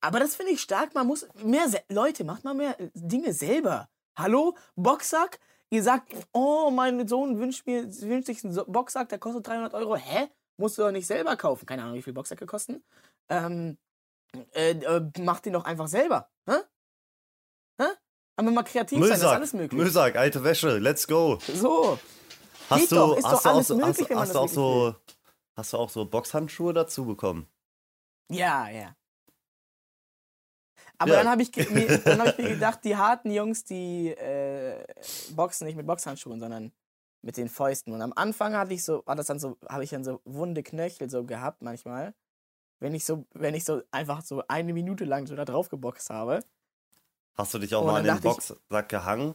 [0.00, 0.94] Aber das finde ich stark.
[0.94, 3.88] Man muss mehr, Leute, macht mal mehr Dinge selber.
[4.16, 5.38] Hallo, Boxsack?
[5.74, 9.96] Ihr sagt, oh, mein Sohn wünscht, mir, wünscht sich einen Boxsack, der kostet 300 Euro.
[9.96, 10.28] Hä?
[10.56, 11.66] Musst du doch nicht selber kaufen.
[11.66, 12.84] Keine Ahnung, wie viel Boxsäcke kosten.
[13.28, 13.76] Ähm,
[14.52, 16.30] äh, äh, mach den doch einfach selber.
[16.48, 16.58] Hä?
[17.82, 17.88] Hä?
[18.36, 19.80] Aber mal kreativ sein, das ist Müllsack, alles möglich.
[19.80, 21.40] Müllsack, alte Wäsche, let's go.
[21.40, 21.98] So.
[22.70, 24.22] Hast Geht du, doch, ist hast doch du auch alles so, möglich, hast, wenn man
[24.22, 25.16] hast das du auch wirklich so,
[25.56, 27.48] hast du auch so Boxhandschuhe dazu bekommen?
[28.30, 28.94] Ja, ja.
[31.04, 31.18] Aber Ja.
[31.22, 34.84] dann habe ich, ge- mir- dann hab ich mir gedacht, die harten Jungs, die äh,
[35.36, 36.72] boxen nicht mit Boxhandschuhen, sondern
[37.22, 37.92] mit den Fäusten.
[37.92, 40.62] Und am Anfang hatte ich so, war das dann so, habe ich dann so wunde
[40.62, 42.14] Knöchel so gehabt manchmal.
[42.80, 46.10] Wenn ich so, wenn ich so einfach so eine Minute lang so da drauf geboxt
[46.10, 46.42] habe.
[47.36, 49.34] Hast du dich auch Und mal an den Boxsack gehangen?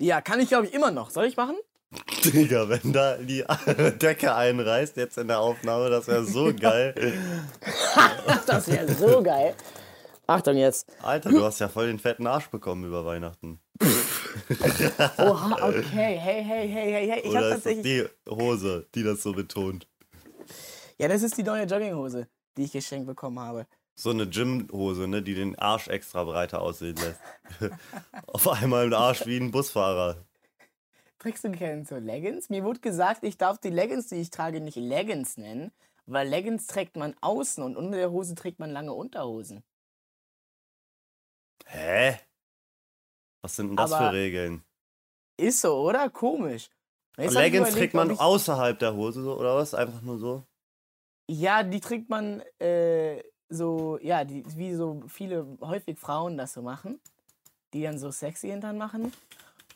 [0.00, 1.10] Ja, kann ich glaube ich immer noch.
[1.10, 1.56] Soll ich machen?
[2.24, 3.44] Digga, wenn da die
[4.02, 6.92] Decke einreißt, jetzt in der Aufnahme, das wäre so geil.
[8.46, 9.54] Das wäre so geil.
[10.26, 10.86] Achtung jetzt.
[11.02, 13.60] Alter, du hast ja voll den fetten Arsch bekommen über Weihnachten.
[15.18, 15.82] Oha, okay.
[15.82, 17.20] Hey, hey, hey, hey, hey.
[17.20, 17.84] Ich habe Oder ist das tatsächlich.
[17.84, 19.86] die Hose, die das so betont?
[20.98, 23.66] Ja, das ist die neue Jogginghose, die ich geschenkt bekommen habe.
[23.96, 27.20] So eine Gymhose, ne, die den Arsch extra breiter aussehen lässt.
[28.26, 30.16] Auf einmal ein Arsch wie ein Busfahrer.
[31.18, 32.50] Trägst du gerne so Leggings?
[32.50, 35.70] Mir wurde gesagt, ich darf die Leggings, die ich trage, nicht Leggings nennen,
[36.06, 39.62] weil Leggings trägt man außen und unter der Hose trägt man lange Unterhosen.
[41.66, 42.18] Hä?
[43.42, 44.64] Was sind denn das Aber- für Regeln?
[45.36, 46.08] Ist so, oder?
[46.10, 46.70] Komisch.
[47.16, 49.74] Jetzt Leggings überlegt, trägt man ich- außerhalb der Hose, so, oder was?
[49.74, 50.44] Einfach nur so?
[51.28, 56.62] Ja, die trägt man äh, so, ja, die, wie so viele, häufig Frauen das so
[56.62, 57.00] machen,
[57.72, 59.12] die dann so sexy Hintern machen.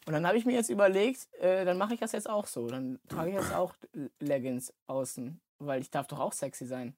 [0.07, 2.67] Und dann habe ich mir jetzt überlegt, äh, dann mache ich das jetzt auch so.
[2.69, 3.75] Dann trage ich jetzt auch
[4.21, 6.97] Leggings außen, weil ich darf doch auch sexy sein.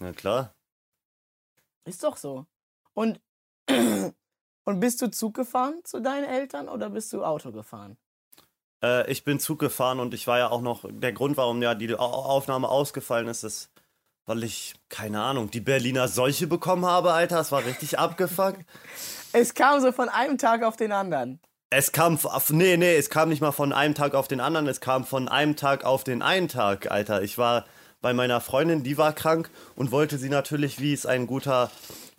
[0.00, 0.54] Na klar.
[1.84, 2.46] Ist doch so.
[2.94, 3.20] Und,
[3.68, 7.96] und bist du Zug gefahren zu deinen Eltern oder bist du Auto gefahren?
[8.82, 11.74] Äh, ich bin Zug gefahren und ich war ja auch noch, der Grund, warum ja
[11.74, 13.70] die Au- Aufnahme ausgefallen ist, ist,
[14.26, 17.40] weil ich, keine Ahnung, die Berliner Seuche bekommen habe, Alter.
[17.40, 18.64] Es war richtig abgefuckt.
[19.32, 21.40] Es kam so von einem Tag auf den anderen.
[21.70, 22.18] Es kam,
[22.50, 25.28] nee, nee, es kam nicht mal von einem Tag auf den anderen, es kam von
[25.28, 27.22] einem Tag auf den einen Tag, Alter.
[27.22, 27.64] Ich war
[28.02, 31.70] bei meiner Freundin, die war krank und wollte sie natürlich, wie es ein guter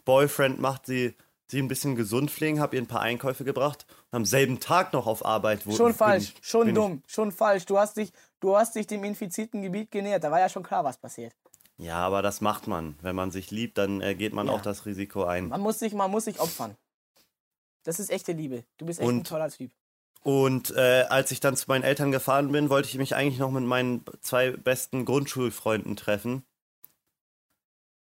[0.06, 1.13] Boyfriend macht, sie,
[1.53, 5.07] sie ein bisschen gesund pflegen, hab ihr ein paar Einkäufe gebracht am selben Tag noch
[5.07, 5.65] auf Arbeit.
[5.65, 7.65] Wo, Schon bin falsch, ich- schon dumm, schon falsch.
[7.65, 8.11] Du hast, dich,
[8.41, 10.23] du hast dich dem infizierten Gebiet genähert.
[10.23, 11.33] Da war ja schon klar, was passiert.
[11.77, 12.97] Ich, ja, aber das macht man.
[13.01, 14.53] Wenn man sich liebt, dann äh, geht man Ja.
[14.53, 15.47] auch das Risiko ein.
[15.47, 16.75] Man muss sich, man muss sich opfern.
[17.83, 18.63] Das ist echte Liebe.
[18.77, 19.71] Du bist echt ein Und- toller Typ.
[20.23, 23.51] Und äh, als ich dann zu meinen Eltern gefahren bin, wollte ich mich eigentlich noch
[23.51, 26.43] mit meinen zwei besten Grundschulfreunden treffen.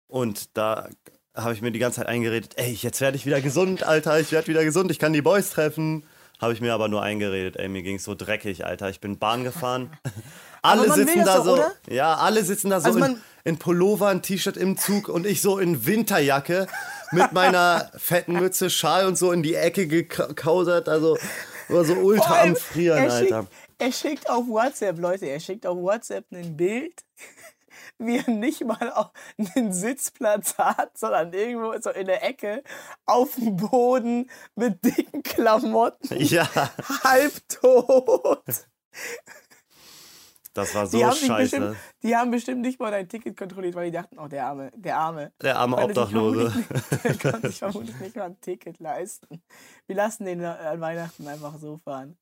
[0.08, 0.88] Und da
[1.36, 4.32] habe ich mir die ganze Zeit eingeredet, ey, jetzt werde ich wieder gesund, Alter, ich
[4.32, 6.06] werde wieder gesund, ich kann die Boys treffen.
[6.42, 8.90] Habe ich mir aber nur eingeredet, ey, mir ging es so dreckig, Alter.
[8.90, 9.90] Ich bin Bahn gefahren.
[10.62, 11.54] alle sitzen da so.
[11.54, 11.72] oder?
[11.90, 15.42] Ja, alle sitzen da so Also in, in Pullover, ein T-Shirt im Zug und ich
[15.42, 16.68] so in Winterjacke
[17.12, 20.90] mit meiner fetten Mütze, Schal und so in die Ecke gekausert.
[20.90, 21.18] Also
[21.70, 23.48] war so ultra allem, am Frieren, er schickt, Alter.
[23.78, 27.04] Er schickt auf WhatsApp, Leute, er schickt auf WhatsApp ein Bild,
[27.98, 29.12] wie er nicht mal auf
[29.56, 32.64] einen Sitzplatz hat, sondern irgendwo so in der Ecke
[33.06, 36.48] auf dem Boden mit dicken Klamotten, Ja,
[37.04, 38.44] halbtot.
[40.54, 41.36] das war so Die scheiße.
[41.60, 44.72] bestimmt, die haben bestimmt nicht mal dein Ticket kontrolliert, weil die dachten, oh, der Arme,
[44.76, 45.34] der Arme.
[45.42, 46.66] Der arme Weil Obdachlose.
[47.04, 49.42] Der kann sich vermutlich nicht mal ein Ticket leisten.
[49.88, 52.18] Wir lassen den an Weihnachten einfach so fahren.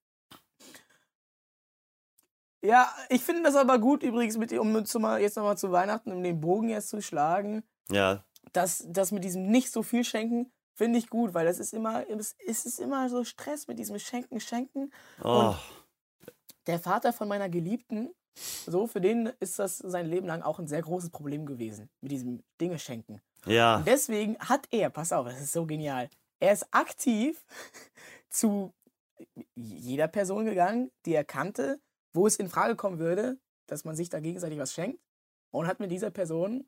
[2.63, 6.12] Ja, ich finde das aber gut übrigens, mit, um zu mal, jetzt nochmal zu Weihnachten,
[6.12, 8.23] um den Bogen jetzt zu schlagen, Ja,
[8.54, 12.06] dass das mit diesem nicht so viel schenken, finde ich gut, weil das ist immer,
[12.10, 14.91] es ist immer so Stress mit diesem Schenken, Schenken.
[15.23, 15.56] oh,
[16.67, 18.13] Der Vater von meiner Geliebten,
[18.65, 22.12] so, für den ist das sein Leben lang auch ein sehr großes Problem gewesen, mit
[22.12, 23.21] diesem Dinge schenken.
[23.45, 23.78] ja.
[23.78, 27.43] Und deswegen hat er, pass auf, das ist so genial, er ist aktiv
[28.30, 28.73] zu
[29.56, 31.80] jeder Person gegangen, die er kannte,
[32.13, 34.99] wo es in Frage kommen würde, dass man sich da gegenseitig was schenkt
[35.52, 36.67] und hat mit dieser Person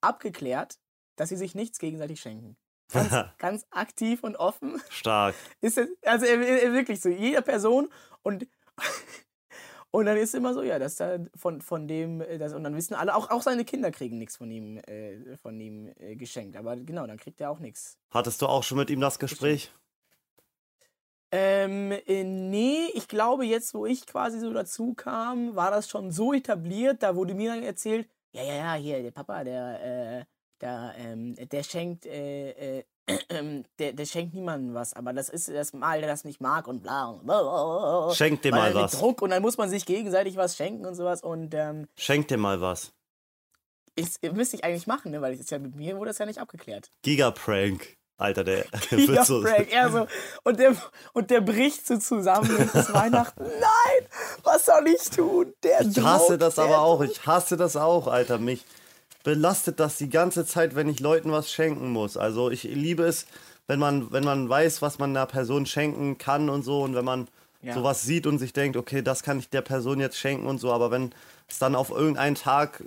[0.00, 0.78] abgeklärt,
[1.16, 2.56] dass sie sich nichts gegenseitig schenken.
[2.92, 5.34] Ganz, ganz aktiv und offen Stark.
[5.60, 7.88] ist es, also er, er, wirklich so, jeder Person
[8.22, 8.46] und
[9.90, 12.74] und dann ist immer so, ja, dass da von, von dem, äh, das, und dann
[12.74, 16.56] wissen alle, auch, auch seine Kinder kriegen nichts von ihm, äh, von ihm äh, geschenkt.
[16.56, 17.96] Aber genau, dann kriegt er auch nichts.
[18.10, 19.72] Hattest du auch schon mit ihm das Gespräch?
[21.36, 26.12] Ähm, äh, nee, ich glaube, jetzt, wo ich quasi so dazu kam, war das schon
[26.12, 30.24] so etabliert, da wurde mir dann erzählt, ja, ja, ja, hier, der Papa, der, äh,
[30.60, 32.84] der, ähm, der schenkt, äh, äh,
[33.80, 36.84] der, der schenkt niemandem was, aber das ist das Mal, der das nicht mag und
[36.84, 38.14] bla und bla.
[38.14, 38.92] Schenk dir Weil mal was.
[38.92, 42.38] Druck und dann muss man sich gegenseitig was schenken und sowas und ähm, Schenk dir
[42.38, 42.92] mal was.
[43.96, 45.20] ich, müsste ich eigentlich machen, ne?
[45.20, 46.92] weil ich ist ja mit mir wurde das ja nicht abgeklärt.
[47.02, 47.96] Gigaprank.
[48.16, 49.44] Alter, der wird so.
[49.46, 50.06] Er so,
[50.44, 50.76] und, der,
[51.12, 53.42] und der bricht so zusammen ist Weihnachten.
[53.42, 54.08] Nein,
[54.42, 55.52] was soll ich tun?
[55.62, 57.00] Der Ich hasse Druck, das aber auch.
[57.02, 58.38] Ich hasse das auch, Alter.
[58.38, 58.64] Mich
[59.24, 62.16] belastet das die ganze Zeit, wenn ich Leuten was schenken muss.
[62.16, 63.26] Also ich liebe es,
[63.66, 66.82] wenn man, wenn man weiß, was man einer Person schenken kann und so.
[66.82, 67.28] Und wenn man
[67.62, 67.72] Ja.
[67.74, 70.70] sowas sieht und sich denkt, okay, das kann ich der Person jetzt schenken und so.
[70.72, 71.14] Aber wenn
[71.48, 72.84] es dann auf irgendeinen Tag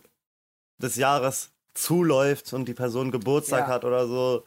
[0.79, 3.73] des Jahres zuläuft und die Person Geburtstag Ja.
[3.73, 4.43] hat oder so.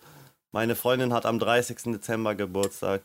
[0.53, 1.93] Meine Freundin hat am 30.
[1.93, 3.03] Dezember Geburtstag.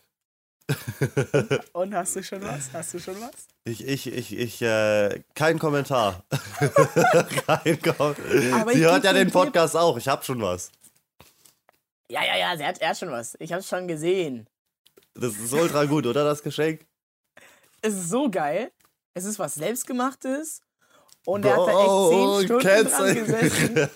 [1.74, 2.74] Und hast du schon was?
[2.74, 3.48] Hast du schon was?
[3.66, 6.24] Ich, ich, ich, ich, äh, kein Kommentar.
[7.46, 8.16] kein Kom
[8.54, 10.72] Aber ich Sie hört ja den Podcast auch, ich hab schon was.
[12.10, 13.36] Ja, ja, ja, sie hat, er hat schon was.
[13.40, 14.48] Ich hab's schon gesehen.
[15.14, 16.86] Das ist ultra gut, oder das Geschenk?
[17.82, 18.72] Es ist so geil.
[19.14, 20.62] Es ist was Selbstgemachtes.
[21.26, 23.90] Und er hat da Oh, echt zehn Stunden dran gesessen.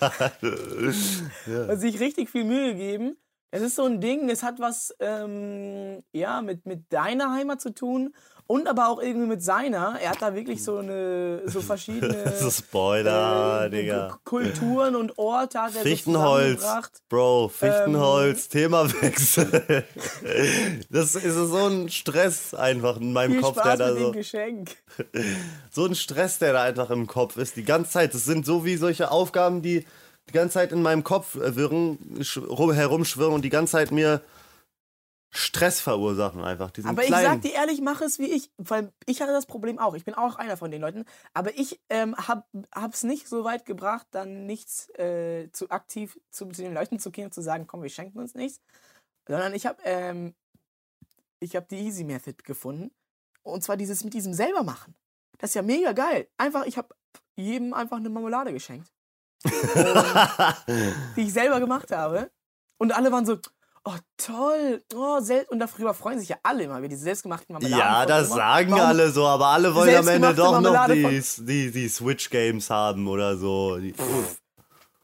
[1.68, 3.16] und sich richtig viel Mühe gegeben.
[3.52, 7.74] Es ist so ein Ding, es hat was ähm, ja, mit, mit deiner Heimat zu
[7.74, 8.14] tun
[8.46, 9.96] und aber auch irgendwie mit seiner.
[10.00, 14.18] Er hat da wirklich so eine so verschiedene Spoiler, äh, Digga.
[14.24, 16.64] Kulturen und Orte hat er Fichtenholz.
[17.08, 18.50] Bro, Fichtenholz, Ähm.
[18.50, 19.84] Themawechsel.
[20.90, 24.12] das ist so ein Stress einfach in meinem Viel Kopf, Spaß der da so.
[24.12, 24.76] Geschenk.
[25.70, 28.14] so ein Stress, der da einfach im Kopf ist, die ganze Zeit.
[28.14, 29.86] Das sind so wie solche Aufgaben, die
[30.28, 34.22] die ganze Zeit in meinem Kopf wirren, sch- rum, herumschwirren und die ganze Zeit mir
[35.32, 36.72] Stress verursachen einfach.
[36.72, 37.24] Die sind Aber ich klein.
[37.24, 39.94] sag dir ehrlich, mach es wie ich, weil ich hatte das Problem auch.
[39.94, 41.04] Ich bin auch einer von den Leuten.
[41.34, 46.46] Aber ich ähm, hab, hab's nicht so weit gebracht, dann nichts äh, zu aktiv zu,
[46.48, 48.60] zu den Leuten zu gehen und zu sagen, komm, wir schenken uns nichts.
[49.28, 50.34] Sondern ich habe ähm,
[51.38, 52.90] ich hab die Easy Method gefunden.
[53.42, 54.96] Und zwar dieses mit diesem selber machen.
[55.38, 56.26] Das ist ja mega geil.
[56.38, 56.94] Einfach, ich habe
[57.36, 58.92] jedem einfach eine Marmelade geschenkt.
[61.16, 62.30] Die ich selber gemacht habe.
[62.78, 63.38] Und alle waren so,
[63.84, 65.18] oh toll, oh,
[65.50, 67.78] und darüber freuen sich ja alle immer über diese selbstgemachten Marmeladen.
[67.78, 71.70] ja, das sagen Warum- alle so, aber alle wollen am Ende doch noch die, die,
[71.70, 73.76] die Switch-Games haben oder so.
[73.78, 73.94] Die,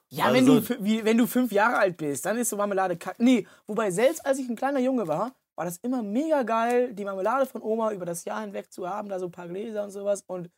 [0.09, 2.57] Ja, wenn, Also- du, fü- wie, wenn du fünf Jahre alt bist, dann ist so
[2.57, 3.16] Marmelade kack.
[3.18, 7.05] Nee, wobei selbst als ich ein kleiner Junge war, war das immer mega geil, die
[7.05, 9.90] Marmelade von Oma über das Jahr hinweg zu haben, da so ein paar Gläser und
[9.90, 10.22] sowas.
[10.27, 10.51] Und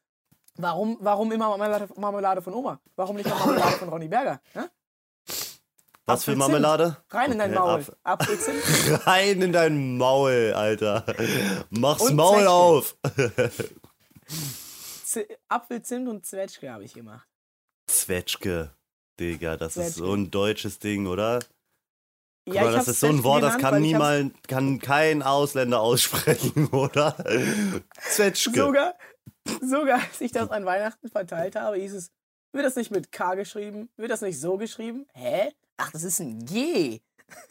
[0.59, 2.81] warum, warum immer Marmelade, Marmelade von Oma?
[2.97, 4.41] Warum nicht mal Marmelade von Ronny Berger?
[4.53, 4.61] Hä?
[6.07, 6.39] Was für Apfelzimt.
[6.39, 6.97] Marmelade?
[7.11, 7.81] Rein in dein Okay, Maul.
[7.81, 8.63] Apfel- Apfelzimt.
[9.07, 11.05] Rein in dein Maul, Alter.
[11.71, 12.49] Mach's Und Maul Zwetschgen.
[12.49, 12.97] auf.
[15.05, 17.27] Z- Apfelzimt und Zwetschge habe ich gemacht.
[17.87, 18.71] Zwetschge.
[19.21, 20.05] Digga, das ist Zwetschge.
[20.07, 21.41] so ein deutsches Ding, oder?
[22.47, 25.81] Guck Ja, mal, das ist so ein Zwetschge Wort, das kann niemand, kann kein Ausländer
[25.81, 27.17] aussprechen, oder?
[28.11, 28.61] Zwetschge.
[28.61, 28.95] Sogar,
[29.61, 32.11] sogar als ich das an Weihnachten verteilt habe, hieß es,
[32.53, 33.91] wird das nicht mit K geschrieben?
[33.97, 35.07] Wird das nicht so geschrieben?
[35.15, 35.53] Hä?
[35.77, 37.01] Ach, das ist ein G.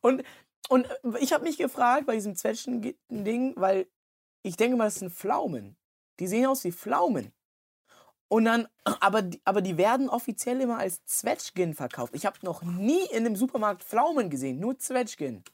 [0.00, 0.22] Und,
[0.68, 0.88] und
[1.20, 3.86] ich habe mich gefragt bei diesem Zwetschgen-Ding, weil
[4.42, 5.76] ich denke mal, das sind Pflaumen.
[6.18, 7.32] Die sehen aus wie Pflaumen.
[8.28, 12.14] Und dann, aber, die- aber die werden offiziell immer als Zwetschgen verkauft.
[12.14, 15.44] Ich habe noch nie in einem Supermarkt Pflaumen gesehen, nur Zwetschgen.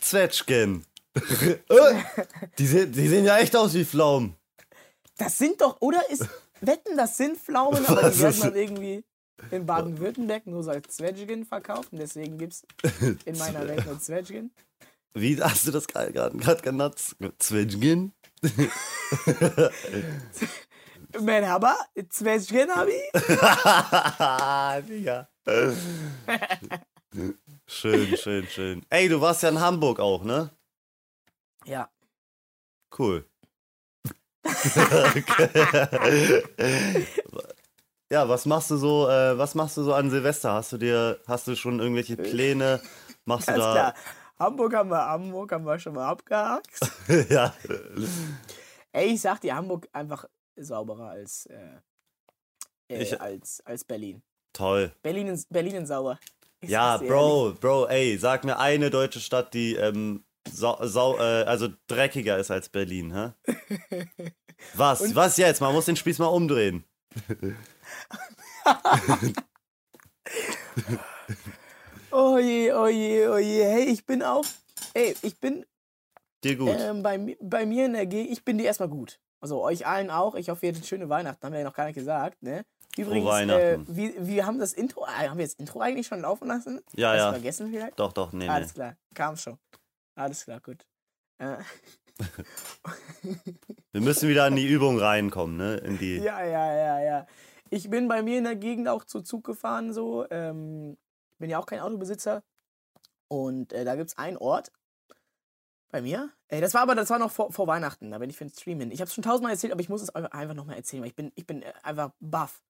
[0.00, 0.84] Zwetschgen.
[2.58, 4.34] Die, sehen, die sehen ja echt aus wie Pflaumen.
[5.16, 6.26] Das sind doch, oder ist,
[6.60, 9.04] wetten, das sind Pflaumen, aber Was die werden dann irgendwie
[9.50, 12.64] in Baden-Württemberg nur so als Zwetschgen verkauft und deswegen gibt es
[13.24, 14.50] in meiner Welt nur Zwetschgen.
[15.14, 17.16] Wie hast du das gerade genannt?
[17.38, 18.12] Zwetschgen?
[21.20, 21.76] Merhaba,
[22.08, 23.10] Zwetschgen habe ich.
[24.88, 25.28] Digga.
[27.66, 28.86] schön, schön, schön.
[28.90, 30.50] Ey, du warst ja in Hamburg auch, ne?
[31.68, 31.90] Ja,
[32.96, 33.24] Cool.
[38.10, 40.52] ja, was machst du so, äh, was machst du so an Silvester?
[40.54, 42.80] Hast du dir, hast du schon irgendwelche Pläne?
[43.24, 43.58] Machst du da?
[43.58, 43.94] klar.
[44.38, 46.78] Hamburg haben wir, Hamburg haben wir schon mal abgehakt.
[47.28, 47.52] ja.
[48.92, 50.24] Ey, ich sag dir, Hamburg einfach
[50.56, 51.56] sauberer als, äh,
[52.88, 54.22] äh, Ich- als, als Berlin.
[54.54, 54.92] Toll.
[55.02, 56.18] Berlin ist, Berlin ist sauber.
[56.60, 61.44] Ich Ja, Bro, Bro, ey, sag mir eine deutsche Stadt, die ähm, sau, sau, äh,
[61.44, 63.32] also dreckiger ist als Berlin, hä?
[64.74, 65.00] Was?
[65.02, 65.60] Und- Was jetzt?
[65.60, 66.84] Man muss den Spieß mal umdrehen.
[72.10, 73.64] Oh je, oh je, oh je.
[73.64, 74.44] Hey, ich bin auch.
[74.94, 75.64] Ey, ich bin
[76.42, 76.74] Dir gut.
[76.78, 79.20] ähm, bei, bei mir in der Gegend, ich bin dir erstmal gut.
[79.40, 80.34] Also euch allen auch.
[80.34, 82.64] Ich hoffe, ihr hattet schöne Weihnachten, haben wir ja noch gar nicht gesagt, ne?
[82.96, 83.86] Übrigens, äh, Weihnachten.
[83.96, 86.80] wir, wir haben das Intro, äh, haben wir das Intro eigentlich schon laufen lassen?
[86.96, 87.32] Ja, Hast ja.
[87.32, 87.98] vergessen vielleicht?
[88.00, 88.48] Doch, doch, nee, nee.
[88.50, 89.58] Alles klar, kam schon.
[90.18, 90.84] Alles klar, gut.
[91.38, 91.58] Äh,
[93.92, 95.76] Wir müssen wieder in die Übung reinkommen, ne?
[95.76, 96.16] In die.
[96.16, 97.26] ja, ja, ja, ja.
[97.70, 100.28] Ich bin bei mir in der Gegend auch zu Zug gefahren, so.
[100.30, 100.96] Ähm,
[101.38, 102.42] bin ja auch kein Autobesitzer.
[103.28, 104.72] Und äh, da gibt es einen Ort
[105.90, 106.30] bei mir.
[106.48, 108.52] Äh, das war aber, das war noch vor, vor Weihnachten, da bin ich für den
[108.52, 108.90] Stream hin.
[108.90, 111.16] Ich habe es schon tausendmal erzählt, aber ich muss es einfach, nochmal erzählen, weil ich
[111.16, 112.64] bin, ich bin äh, einfach baff.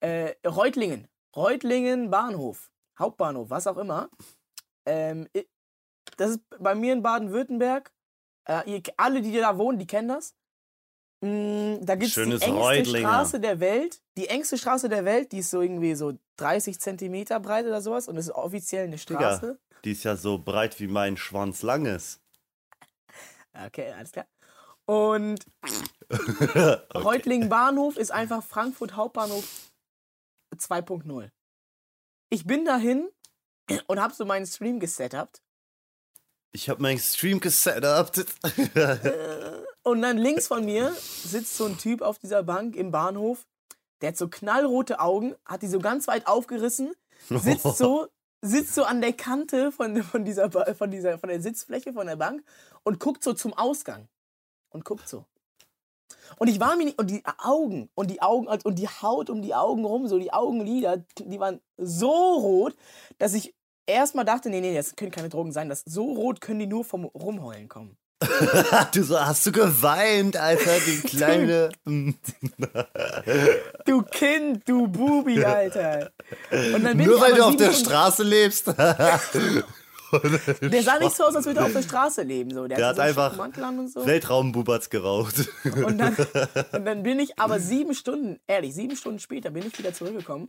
[0.00, 1.06] Äh, Reutlingen.
[1.36, 2.72] Reutlingen Bahnhof.
[2.98, 4.10] Hauptbahnhof, was auch immer.
[4.84, 5.28] Ähm,
[6.16, 7.92] das ist bei mir in Baden-Württemberg.
[8.48, 10.34] Äh, ihr, alle, die da wohnen, die kennen das.
[11.20, 13.08] Mm, da gibt es die engste Reutlinger.
[13.08, 14.02] Straße der Welt.
[14.16, 18.08] Die engste Straße der Welt, die ist so irgendwie so 30 Zentimeter breit oder sowas.
[18.08, 19.58] Und das ist offiziell eine Digga, Straße.
[19.84, 22.20] die ist ja so breit wie mein Schwanz lang ist.
[23.66, 24.26] Okay, alles klar.
[24.84, 25.44] Und
[26.10, 26.76] okay.
[26.94, 29.70] Reutlingen Bahnhof ist einfach Frankfurt Hauptbahnhof
[30.54, 31.30] 2.0.
[32.30, 33.08] Ich bin dahin
[33.86, 35.42] und habe so meinen Stream gesetupt.
[36.56, 38.24] Ich habe meinen Stream gesetupt.
[38.74, 38.96] Äh,
[39.82, 43.46] Und dann links von mir sitzt so ein Typ auf dieser Bank im Bahnhof.
[44.00, 46.94] Der hat so knallrote Augen, hat die so ganz weit aufgerissen,
[47.28, 48.08] sitzt so,
[48.42, 52.16] sitzt so an der Kante von, von, dieser, von, dieser, von der Sitzfläche von der
[52.16, 52.42] Bank
[52.84, 54.08] und guckt so zum Ausgang.
[54.70, 55.26] Und guckt so.
[56.38, 59.42] Und ich war mir nicht, und die Augen, und die Augen, und die Haut um
[59.42, 62.74] die Augen rum, so die Augenlider, die waren so rot,
[63.18, 63.54] dass ich
[63.86, 65.68] erstmal dachte, nee, nee, das können keine Drogen sein.
[65.68, 67.96] Das, so rot können die nur vom Rumheulen kommen.
[68.94, 71.70] du so, hast du geweint, Alter, die kleine.
[73.84, 76.10] Du Kind, du Bubi, Alter.
[76.50, 78.68] Nur weil du auf der Straße lebst.
[78.68, 82.54] Der sah nicht so aus, als würde er auf der Straße leben.
[82.54, 82.66] So.
[82.66, 83.36] Der, Der hat so einfach
[83.88, 84.06] so.
[84.06, 85.48] Weltraumbubatz geraucht.
[85.64, 86.16] Und dann,
[86.72, 90.48] und dann bin ich aber sieben Stunden, ehrlich, sieben Stunden später bin ich wieder zurückgekommen.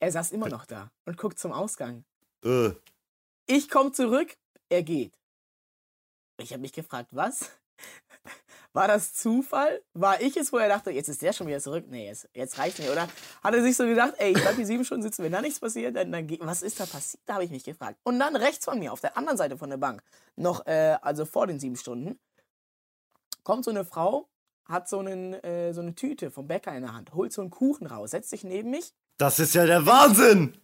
[0.00, 2.04] Er saß immer noch da und guckt zum Ausgang.
[2.44, 2.70] Äh,
[3.46, 4.36] Ich komme zurück,
[4.68, 5.12] er geht.
[6.40, 7.50] Ich habe mich gefragt, was?
[8.72, 9.82] War das Zufall?
[9.94, 11.86] War ich es, wo er dachte, jetzt ist der schon wieder zurück?
[11.88, 12.90] Nee, jetzt, jetzt reicht nicht.
[12.90, 13.08] Oder
[13.42, 15.58] hat er sich so gedacht, ey, ich bleib hier sieben Stunden sitzen, wenn da nichts
[15.58, 17.22] passiert, dann, dann geht, was ist da passiert?
[17.26, 17.98] Da habe ich mich gefragt.
[18.04, 20.02] Und dann rechts von mir, auf der anderen Seite von der Bank,
[20.36, 22.20] noch, äh, also vor den sieben Stunden,
[23.42, 24.28] kommt so eine Frau,
[24.66, 27.50] hat so, einen, äh, so eine Tüte vom Bäcker in der Hand, holt so einen
[27.50, 30.56] Kuchen raus, setzt sich neben mich das ist ja der Wahnsinn!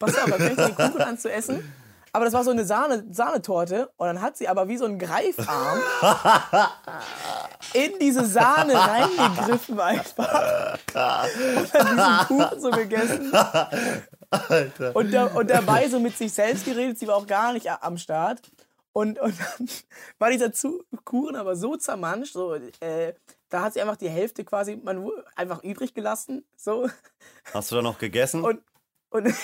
[0.00, 1.62] Pass auf, dann fängt sie den Kuchen an zu essen.
[2.12, 4.98] Aber das war so eine Sahne, Sahnetorte und dann hat sie aber wie so ein
[4.98, 5.78] Greifarm
[7.72, 10.78] in diese Sahne reingegriffen einfach.
[11.56, 13.32] Und dann diesen Kuchen so gegessen.
[14.94, 17.96] Und, da, und dabei so mit sich selbst geredet, sie war auch gar nicht am
[17.96, 18.40] Start.
[18.92, 19.68] Und, und dann
[20.18, 20.50] war dieser
[21.04, 23.14] Kuchen aber so zermanscht, so, äh,
[23.48, 26.44] da hat sie einfach die Hälfte quasi man, einfach übrig gelassen.
[26.56, 26.88] So.
[27.52, 28.42] Hast du da noch gegessen?
[28.44, 28.62] Und,
[29.10, 29.34] und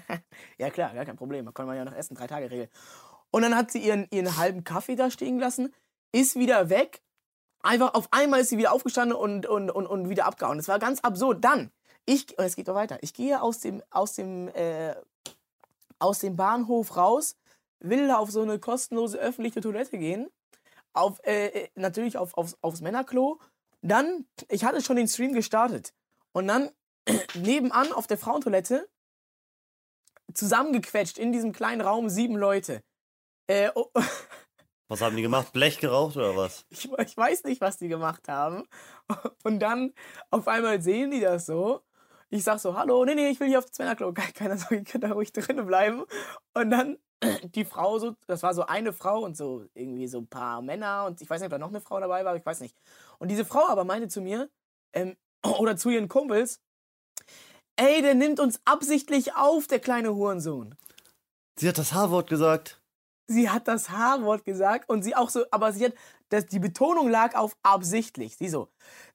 [0.58, 1.44] ja klar, gar kein Problem.
[1.44, 2.68] Da konnte man ja noch essen, drei Tage Regel.
[3.30, 5.74] Und dann hat sie ihren, ihren halben Kaffee da stehen gelassen,
[6.12, 7.02] ist wieder weg.
[7.60, 10.58] Einfach auf einmal ist sie wieder aufgestanden und, und, und, und wieder abgehauen.
[10.58, 11.44] Das war ganz absurd.
[11.44, 11.70] Dann,
[12.06, 12.98] ich, es geht doch weiter.
[13.02, 14.94] Ich gehe aus dem, aus dem, äh,
[15.98, 17.36] aus dem Bahnhof raus,
[17.80, 20.30] will da auf so eine kostenlose öffentliche Toilette gehen.
[20.92, 23.40] Auf, äh, äh, natürlich auf, aufs, aufs Männerklo.
[23.82, 25.92] Dann, ich hatte schon den Stream gestartet.
[26.32, 26.70] Und dann
[27.34, 28.88] nebenan auf der Frauentoilette
[30.34, 32.82] zusammengequetscht in diesem kleinen Raum sieben Leute.
[33.48, 33.90] Äh, oh,
[34.90, 35.52] Was haben die gemacht?
[35.52, 36.64] Blech geraucht oder was?
[36.70, 38.64] ich, ich weiß nicht, was die gemacht haben.
[39.44, 39.92] Und dann
[40.30, 41.82] auf einmal sehen die das so.
[42.30, 44.12] Ich sag so, hallo, nee, nee, ich will hier auf das Männerklo.
[44.14, 46.04] Ke- Keiner soll hier da ruhig drinnen bleiben.
[46.54, 46.98] Und dann
[47.54, 51.04] die Frau so, das war so eine Frau und so irgendwie so ein paar Männer
[51.06, 52.76] und ich weiß nicht, ob da noch eine Frau dabei war, aber ich weiß nicht.
[53.18, 54.48] Und diese Frau aber meinte zu mir,
[54.94, 55.16] ähm,
[55.58, 56.60] oder zu ihren Kumpels,
[57.78, 60.74] ey, der nimmt uns absichtlich auf, der kleine Hurensohn.
[61.56, 62.80] Sie hat das H-Wort gesagt.
[63.30, 65.94] sie hat das H-Wort gesagt und sie auch so, aber sie hat,
[66.30, 68.36] das, die Betonung lag auf absichtlich.
[68.36, 68.68] Sie so,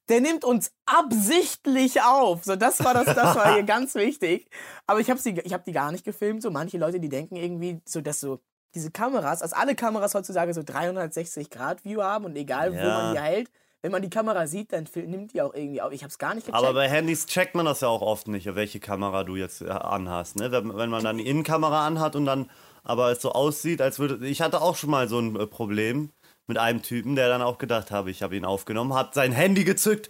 [0.08, 2.44] der nimmt uns absichtlich auf.
[2.44, 4.48] So, das war das, das war ihr ganz wichtig.
[4.86, 6.42] Aber ich habe sie, ich habe die gar nicht gefilmt.
[6.42, 8.40] So manche Leute, die denken irgendwie so, dass so
[8.74, 12.98] diese Kameras, also alle Kameras heutzutage so 360 Grad View haben und egal wo Ja.
[13.02, 13.50] man die hält,
[13.84, 15.92] wenn man die Kamera sieht, dann nimmt die auch irgendwie auf.
[15.92, 16.64] Ich habe es gar nicht gecheckt.
[16.64, 19.68] Aber bei Handys checkt man das ja auch oft nicht, welche Kamera du jetzt äh,
[19.68, 20.36] anhast.
[20.36, 20.50] Ne?
[20.50, 22.50] Wenn, wenn man dann die Innenkamera anhat und dann
[22.82, 24.26] aber es so aussieht, als würde.
[24.26, 26.08] Ich hatte auch schon mal so ein äh, Problem
[26.46, 29.64] mit einem Typen, der dann auch gedacht habe, ich habe ihn aufgenommen, hat sein Handy
[29.64, 30.08] gezückt,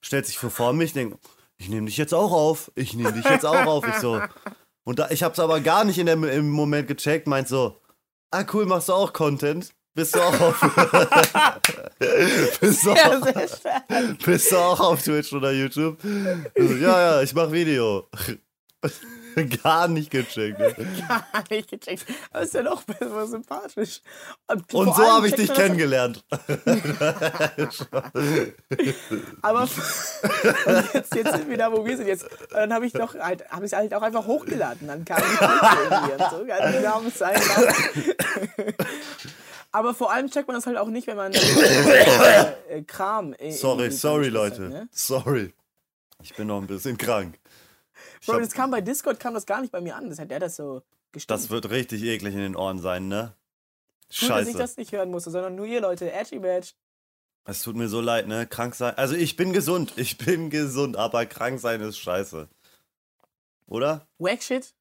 [0.00, 1.16] stellt sich vor vor mich, denkt,
[1.58, 3.86] ich nehme dich jetzt auch auf, ich nehme dich jetzt auch auf.
[3.86, 4.20] Ich so.
[4.82, 7.80] Und da, ich habe es aber gar nicht in dem, im Moment gecheckt, meint so,
[8.32, 9.72] ah cool, machst du auch Content?
[9.94, 10.58] Bist du auch auf,
[12.60, 13.20] bist, du ja, auch,
[14.24, 15.98] bist du auch auf Twitch oder YouTube?
[16.58, 18.08] Also, ja, ja, ich mach Video.
[19.62, 20.58] Gar nicht gecheckt.
[20.58, 20.74] Ne?
[21.08, 22.04] Gar nicht gecheckt.
[22.30, 24.00] Aber ist ja noch besser sympathisch.
[24.46, 26.24] Und vor so habe ich dich kennengelernt.
[29.42, 29.70] Aber und
[30.94, 32.06] jetzt, jetzt sind wir da, wo wir sind.
[32.08, 34.88] Jetzt, und dann habe ich doch halt, habe ich halt auch einfach hochgeladen.
[34.88, 36.44] Dann kam die Clips irgendwie und so.
[36.46, 37.40] Ganz sein.
[39.72, 43.34] Aber vor allem checkt man das halt auch nicht, wenn man äh, äh, Kram.
[43.50, 44.64] Sorry, sorry, Leute.
[44.64, 44.88] hat, Ne?
[44.92, 45.54] Sorry.
[46.22, 47.38] Ich bin noch ein bisschen krank.
[48.24, 50.08] Bro, das kam bei Discord, kam das gar nicht bei mir an.
[50.08, 51.30] Das hat der das so gestimmt.
[51.30, 53.34] das wird richtig eklig in den Ohren sein, ne?
[54.20, 54.58] Gut, dass ich Scheiße.
[54.58, 56.12] das nicht hören musste, sondern nur ihr Leute.
[56.12, 56.72] Edgy Badge.
[57.44, 58.46] Es tut mir so leid, ne?
[58.46, 58.94] Krank sein.
[58.96, 59.94] Also ich bin gesund.
[59.96, 62.48] Ich bin gesund, aber krank sein ist scheiße.
[63.66, 64.06] Oder?
[64.18, 64.74] Wack Shit.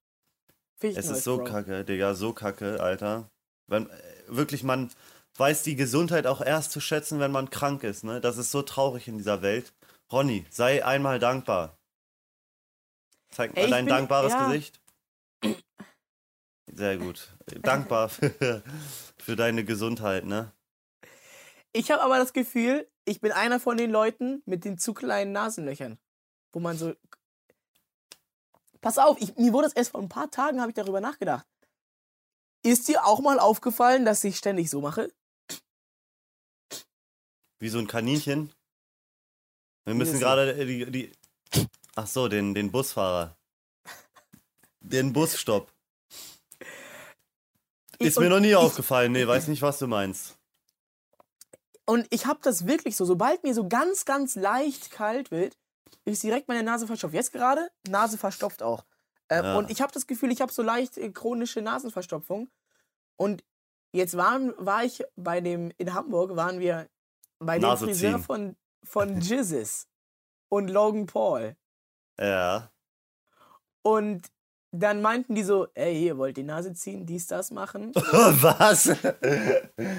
[0.82, 1.46] Es ist so Bro.
[1.46, 3.30] kacke, Digga, so kacke, Alter.
[3.68, 3.88] Wenn,
[4.36, 4.92] wirklich, man
[5.38, 8.20] weiß die Gesundheit auch erst zu schätzen, wenn man krank ist, ne?
[8.22, 9.74] Das ist so traurig in dieser Welt.
[10.12, 11.78] Ronny, sei einmal dankbar.
[13.30, 14.48] Zeig mal Ey, dein bin- dankbares ja.
[14.48, 14.82] Gesicht.
[16.74, 17.30] Sehr gut.
[17.62, 18.64] Dankbar für,
[19.18, 20.52] für deine Gesundheit, ne?
[21.74, 25.32] Ich habe aber das Gefühl, ich bin einer von den Leuten mit den zu kleinen
[25.32, 25.98] Nasenlöchern.
[26.52, 26.94] Wo man so.
[28.82, 31.46] Pass auf, ich, mir wurde es erst vor ein paar Tagen, habe ich darüber nachgedacht.
[32.64, 35.12] Ist dir auch mal aufgefallen, dass ich ständig so mache?
[37.60, 38.54] Wie so ein Kaninchen.
[39.86, 41.12] Wir müssen gerade äh, die, die.
[41.96, 43.36] Ach so, den, den Busfahrer.
[44.80, 45.72] Den Busstopp.
[48.00, 49.12] Ist mir noch nie ich- aufgefallen.
[49.12, 50.38] Nee, weiß nicht, was du meinst.
[51.86, 55.58] Und ich habe das wirklich so, sobald mir so ganz, ganz leicht kalt wird,
[56.06, 57.14] ist direkt meine Nase verstopft.
[57.14, 58.86] Jetzt gerade, Nase verstopft auch.
[59.32, 59.56] Ähm, Ja.
[59.58, 62.50] Und ich habe das Gefühl, ich habe so leicht äh, chronische Nasenverstopfung.
[63.18, 63.44] Und
[63.94, 66.88] jetzt waren, war ich bei dem, in Hamburg waren wir
[67.40, 68.24] bei dem Nase Friseur ziehen.
[68.24, 69.88] von, von Jizzes
[70.50, 71.56] und Logan Paul.
[72.20, 72.70] Ja.
[73.84, 74.30] Und
[74.74, 77.92] dann meinten die so, ey, hier, wollt die Nase ziehen, dies, das machen.
[77.96, 78.92] was?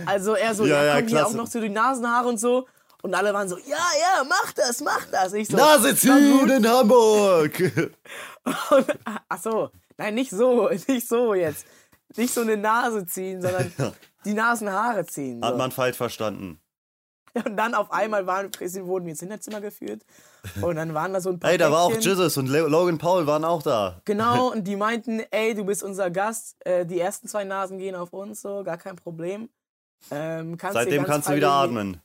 [0.07, 2.67] Also er so, Ja, ja, ja, komm, hier auch noch so die Nasenhaare und so.
[3.03, 3.65] Und alle waren so, ja,
[4.01, 5.33] ja, mach das, mach das.
[5.33, 6.51] Ich so, Nase na ziehen gut.
[6.51, 7.93] in Hamburg!
[8.45, 11.67] Und, ach so, nein, nicht so, nicht so jetzt.
[12.17, 13.73] Nicht so eine Nase ziehen, sondern
[14.25, 15.41] die Nasenhaare ziehen.
[15.41, 15.49] So.
[15.49, 16.61] Hat man falsch verstanden.
[17.47, 20.05] Und dann auf einmal waren, wurden wir ins Hinterzimmer geführt.
[20.61, 21.97] Und dann waren da so ein paar Ey, da war auch.
[21.97, 24.03] Jesus und Logan Paul waren auch da.
[24.05, 26.57] Genau, und die meinten, ey, du bist unser Gast.
[26.67, 29.49] Äh, die ersten zwei Nasen gehen auf uns, so, gar kein Problem.
[30.11, 31.79] Ähm, kannst Seitdem kannst du wieder bewegen.
[31.79, 32.03] atmen.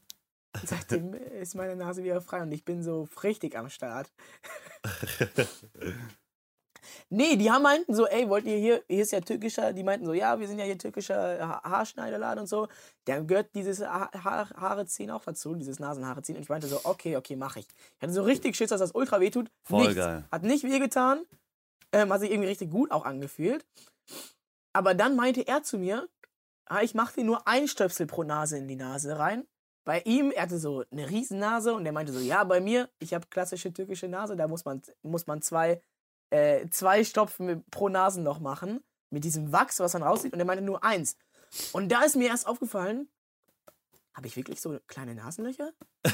[0.63, 4.09] Seitdem ist meine Nase wieder frei und ich bin so richtig am Start.
[7.09, 10.05] Nee, die haben meinten so, ey, wollt ihr hier, hier ist ja türkischer, die meinten
[10.05, 12.67] so, ja, wir sind ja hier türkischer Ha- Haarschneiderladen und so.
[13.05, 16.35] Da gehört dieses ha ha Haare ziehen auch dazu, dieses Nasenhaare ziehen.
[16.35, 17.67] Und ich meinte so, okay, okay, mach ich.
[17.67, 19.49] Ich hatte so richtig Schiss, dass das ultra weh tut.
[19.63, 19.95] Voll Nichts.
[19.95, 20.25] geil.
[20.31, 21.21] Hat nicht wehgetan.
[21.93, 23.65] Ähm, hat sich irgendwie richtig gut auch angefühlt.
[24.73, 26.07] Aber dann meinte er zu mir,
[26.65, 29.47] ah, ich mache dir nur ein Stöpsel pro Nase in die Nase rein.
[29.85, 33.13] Bei ihm, er hatte so eine Riesennase und er meinte so, ja, bei mir, ich
[33.13, 35.81] habe klassische türkische Nase, da muss man, muss man zwei,
[36.29, 40.33] äh, zwei Stopfen pro Nasenloch machen, mit diesem Wachs, was dann raussieht.
[40.33, 41.15] Und er meinte nur eins.
[41.71, 43.09] Und da ist mir erst aufgefallen,
[44.13, 45.71] habe ich wirklich so kleine Nasenlöcher?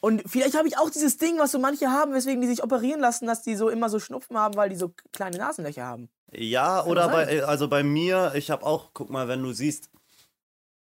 [0.00, 3.00] Und vielleicht habe ich auch dieses Ding, was so manche haben, weswegen die sich operieren
[3.00, 6.10] lassen, dass die so immer so Schnupfen haben, weil die so kleine Nasenlöcher haben.
[6.30, 7.12] Ja, oder sein.
[7.12, 9.88] bei, also bei mir, ich habe auch, guck mal, wenn du siehst,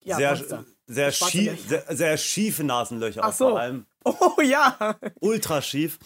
[0.04, 3.50] Ja, sehr, sehr, schief, sehr, sehr schiefe Nasenlöcher Ach so.
[3.50, 3.86] vor allem.
[4.04, 4.96] Oh ja!
[5.20, 5.98] Ultra schief.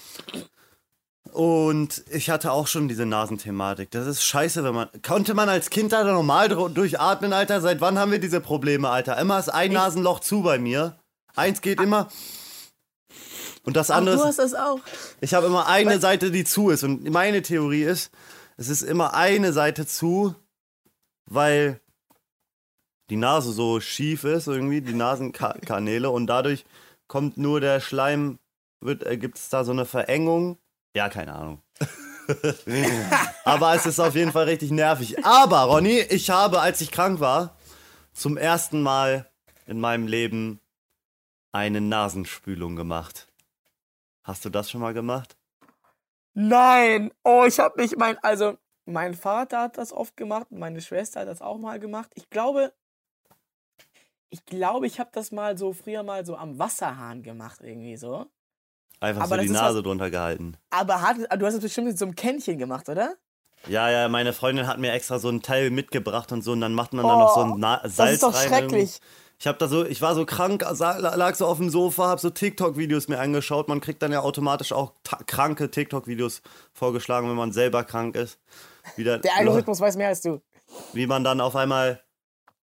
[1.33, 3.91] Und ich hatte auch schon diese Nasenthematik.
[3.91, 4.89] Das ist scheiße, wenn man.
[5.03, 7.62] Konnte man als Kind da normal durchatmen, Alter?
[7.62, 9.18] Seit wann haben wir diese Probleme, Alter?
[9.18, 10.99] Immer ist ein Nasenloch zu bei mir.
[11.35, 12.09] Eins geht immer.
[13.64, 14.80] Und das andere du hast das auch.
[15.22, 16.85] Ich habe immer eine Seite, die zu ist.
[16.85, 18.11] Und meine Theorie ist,
[18.59, 20.35] es ist immer eine Seite zu,
[21.24, 21.80] weil
[23.09, 26.11] die Nase so schief ist, irgendwie, die Nasenkanäle.
[26.11, 26.66] Und dadurch
[27.09, 28.39] kommt nur der Schleim,
[28.80, 30.59] wird, äh, gibt es da so eine Verengung.
[30.95, 31.62] Ja, keine Ahnung.
[33.45, 35.24] Aber es ist auf jeden Fall richtig nervig.
[35.24, 37.57] Aber, Ronny, ich habe, als ich krank war,
[38.12, 39.30] zum ersten Mal
[39.66, 40.61] in meinem Leben
[41.53, 43.28] eine Nasenspülung gemacht.
[44.22, 45.36] Hast du das schon mal gemacht?
[46.34, 47.12] Nein!
[47.24, 51.28] Oh, ich habe mich, mein, also, mein Vater hat das oft gemacht, meine Schwester hat
[51.28, 52.11] das auch mal gemacht.
[52.14, 52.72] Ich glaube,
[54.30, 58.30] ich glaube, ich habe das mal so früher mal so am Wasserhahn gemacht, irgendwie so.
[59.03, 60.57] Einfach Aber so das die Nase was- drunter gehalten.
[60.70, 63.14] Aber hat, du hast es bestimmt mit so einem Kännchen gemacht, oder?
[63.68, 66.72] Ja, ja, meine Freundin hat mir extra so ein Teil mitgebracht und so und dann
[66.74, 68.48] macht man da noch so ein Na Salz Oh, das ist doch rein.
[68.48, 68.98] schrecklich.
[69.38, 72.30] Ich hab da so, ich war so krank, lag so auf dem Sofa, hab so
[72.30, 73.66] TikTok-Videos mir angeschaut.
[73.68, 74.92] Man kriegt dann ja automatisch auch
[75.26, 76.42] kranke TikTok-Videos
[76.72, 78.38] vorgeschlagen, wenn man selber krank ist.
[78.94, 80.40] Wieder, Der Algorithmus weiß mehr als du.
[80.92, 82.00] wie man dann auf einmal,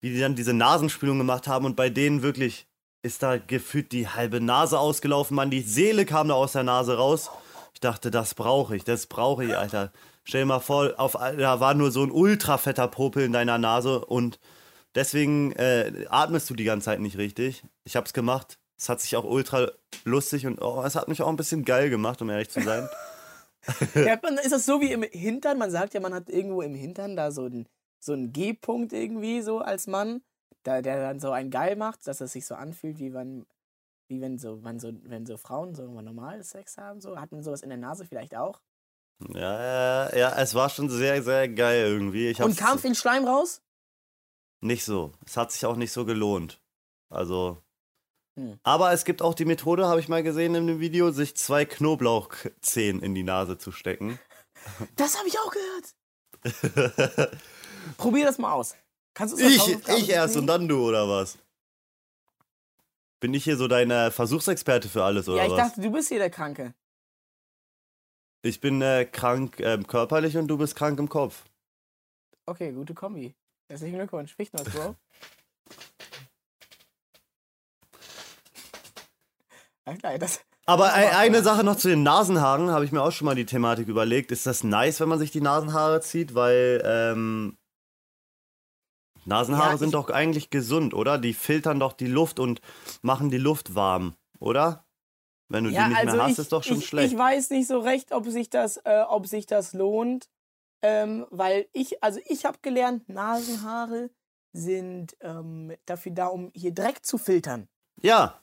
[0.00, 2.67] wie die dann diese Nasenspülung gemacht haben und bei denen wirklich
[3.02, 6.96] ist da gefühlt die halbe Nase ausgelaufen, man, die Seele kam da aus der Nase
[6.96, 7.30] raus.
[7.74, 9.92] Ich dachte, das brauche ich, das brauche ich, Alter.
[10.24, 13.58] Stell dir mal vor, auf, da war nur so ein ultra fetter Popel in deiner
[13.58, 14.38] Nase und
[14.94, 17.62] deswegen äh, atmest du die ganze Zeit nicht richtig.
[17.84, 18.58] Ich hab's gemacht.
[18.76, 19.70] Es hat sich auch ultra
[20.04, 22.88] lustig und oh, es hat mich auch ein bisschen geil gemacht, um ehrlich zu sein.
[23.94, 25.58] Ja, man, ist das so wie im Hintern?
[25.58, 27.66] Man sagt ja, man hat irgendwo im Hintern da so einen
[28.00, 30.22] so einen G-Punkt irgendwie so als Mann,
[30.68, 33.46] da, der dann so einen geil macht, dass es sich so anfühlt, wie wenn,
[34.08, 37.00] wie wenn so, wenn so, wenn so Frauen so normal Sex haben.
[37.00, 37.18] So.
[37.18, 38.60] Hat man sowas in der Nase vielleicht auch?
[39.34, 42.28] Ja, ja, ja, es war schon sehr, sehr geil irgendwie.
[42.28, 43.62] Ich Und kam viel Schleim raus?
[44.60, 45.12] Nicht so.
[45.26, 46.60] Es hat sich auch nicht so gelohnt.
[47.10, 47.58] Also.
[48.36, 48.60] Hm.
[48.62, 51.64] Aber es gibt auch die Methode, habe ich mal gesehen in dem Video, sich zwei
[51.64, 54.18] Knoblauchzehen in die Nase zu stecken.
[54.96, 57.30] Das habe ich auch gehört.
[57.96, 58.74] Probier das mal aus.
[59.18, 61.38] Kannst du ich, ich erst und dann du, oder was?
[63.18, 65.56] Bin ich hier so deine Versuchsexperte für alles, oder Ja, ich was?
[65.70, 66.72] dachte, du bist hier der Kranke.
[68.42, 71.42] ich bin äh, krank ähm, körperlich und du bist krank im Kopf.
[72.46, 73.34] Okay, gute Kombi.
[73.68, 74.36] Herzlichen Glückwunsch.
[74.36, 74.94] Fichtenholz, Bro.
[79.86, 83.10] Ja, klar, das, Aber ei- eine Sache noch zu den Nasenhaaren, habe ich mir auch
[83.10, 84.30] schon mal die Thematik überlegt.
[84.30, 86.34] Ist das nice, wenn man sich die Nasenhaare zieht?
[86.36, 87.57] Weil ähm,
[89.28, 91.18] Nasenhaare Ja, sind doch eigentlich gesund, oder?
[91.18, 92.60] Die filtern doch die Luft und
[93.02, 94.84] machen die Luft warm, oder?
[95.48, 97.12] Wenn du die nicht mehr hast, ich, ist doch schon ich, schlecht.
[97.12, 100.28] Ich weiß nicht so recht, ob sich das, äh, ob sich das lohnt,
[100.82, 104.10] ähm, weil ich, also ich habe gelernt, Nasenhaare
[104.52, 107.68] sind ähm, dafür da, um hier Dreck zu filtern.
[108.02, 108.42] ja.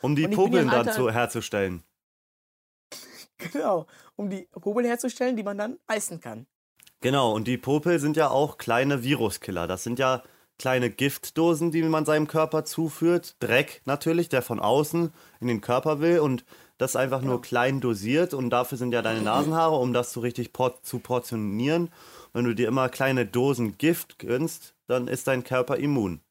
[0.00, 1.82] Um die ja Popeln dann zu, herzustellen.
[3.52, 3.86] Genau,
[4.16, 6.46] um die Popel herzustellen, die man dann essen kann.
[7.04, 9.66] Genau, und die Popel sind ja auch kleine Viruskiller.
[9.66, 10.22] Das sind ja
[10.58, 13.36] kleine Giftdosen, die man seinem Körper zuführt.
[13.40, 16.46] Dreck natürlich, der von außen in den Körper will und
[16.78, 18.32] das einfach nur klein dosiert.
[18.32, 21.90] Und dafür sind ja deine Nasenhaare, um das so richtig por zu portionieren.
[22.32, 26.22] Wenn du dir immer kleine Dosen Gift gönnst, dann ist dein Körper immun.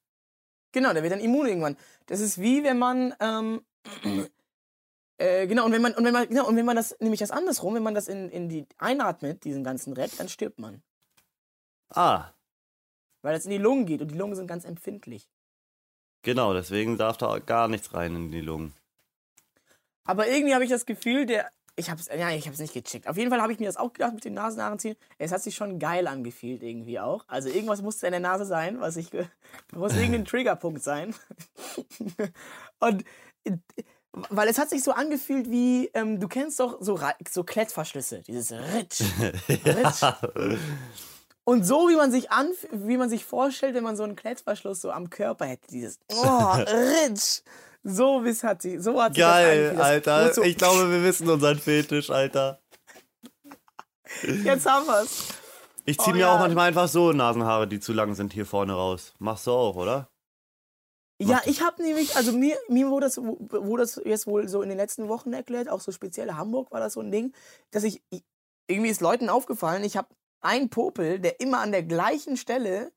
[0.71, 1.77] Genau, der wird dann immun irgendwann.
[2.07, 3.61] Das ist wie wenn man ähm,
[5.17, 7.31] äh, genau und wenn man und wenn man genau und wenn man das nämlich das
[7.31, 10.81] andersrum, wenn man das in, in die einatmet, diesen ganzen Dreck, dann stirbt man,
[11.89, 12.33] Ah,
[13.21, 15.29] weil das in die Lungen geht und die Lungen sind ganz empfindlich.
[16.23, 18.73] genau, deswegen darf da gar nichts rein in die Lungen.
[20.05, 23.07] Aber irgendwie habe ich das Gefühl, der ich hab's ja, ich hab's nicht gecheckt.
[23.07, 24.95] Auf jeden Fall habe ich mir das auch gedacht mit den Nasenhaaren ziehen.
[25.17, 27.25] Es hat sich schon geil angefühlt irgendwie auch.
[27.27, 29.09] Also irgendwas musste in der Nase sein, was ich
[29.73, 31.15] muss irgendein Triggerpunkt sein.
[32.79, 33.03] Und
[33.45, 33.57] äh,
[34.29, 36.99] weil es hat sich so angefühlt wie ähm, du kennst doch so
[37.29, 39.01] so Klettverschlüsse, dieses Ritsch.
[39.49, 40.03] Ritsch.
[41.45, 44.81] Und so wie man sich anf wie man sich vorstellt, wenn man so einen Klettverschluss
[44.81, 47.41] so am Körper hätte, dieses oh, Ritsch.
[47.83, 49.73] So bis hat sie, so hat das Geil.
[49.75, 50.33] Das Alter.
[50.33, 52.61] so, Ich glaube, wir wissen unseren Fetisch, Alter.
[54.21, 55.27] jetzt haben wir's.
[55.85, 56.33] Ich zieh Oh mir ja.
[56.33, 59.13] auch manchmal einfach so Nasenhaare, die zu lang sind, hier vorne raus.
[59.19, 60.07] Machst du auch, oder?
[61.19, 64.69] Ja, ich habe nämlich, also mir, mir wurde das, wurde das jetzt wohl so in
[64.69, 67.33] den letzten Wochen erklärt, auch so speziell Hamburg war das so ein Ding,
[67.71, 68.01] dass ich,
[68.67, 70.09] irgendwie ist Leuten aufgefallen, ich habe
[70.41, 72.91] einen Popel, der immer an der gleichen Stelle,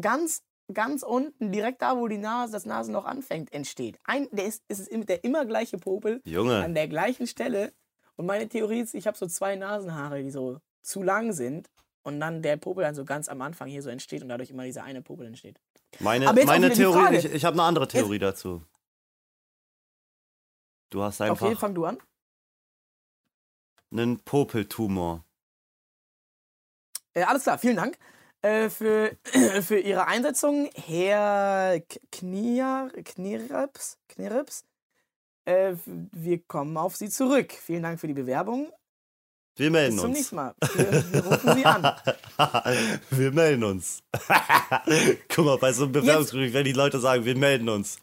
[0.00, 0.42] ganz,
[0.72, 3.98] ganz unten, direkt da, wo die Nase, das Nasenloch anfängt, entsteht.
[4.04, 6.72] Ein, der ist, ist immer- der immer gleiche Popel an Junge.
[6.72, 7.72] der gleichen Stelle.
[8.16, 11.68] Und meine Theorie ist, ich habe so zwei Nasenhaare, die so zu lang sind.
[12.04, 14.64] Und dann der Popel dann so ganz am Anfang hier so entsteht und dadurch immer
[14.64, 15.60] dieser eine Popel entsteht.
[16.00, 18.64] Meine, jetzt meine Theorie, ich, ich habe eine andere Theorie dazu.
[20.90, 21.98] Du hast einfach Okay, fang du an.
[23.92, 25.24] einen Popeltumor.
[27.14, 27.98] Äh, alles klar, vielen Dank
[28.42, 29.16] äh, für,
[29.62, 31.80] für Ihre Einsetzung, Herr
[32.10, 33.98] Knier, Knirps.
[34.08, 34.64] Knirps.
[35.44, 37.52] Äh, wir kommen auf Sie zurück.
[37.52, 38.72] Vielen Dank für die Bewerbung.
[39.56, 40.18] Wir melden Bis zum uns.
[40.18, 40.54] nächsten Mal.
[40.74, 41.94] Wir, wir rufen Sie an.
[43.10, 44.02] wir melden uns.
[45.28, 47.98] Guck mal, bei so einem Bewerbungsgespräch, wenn die Leute sagen, wir melden uns.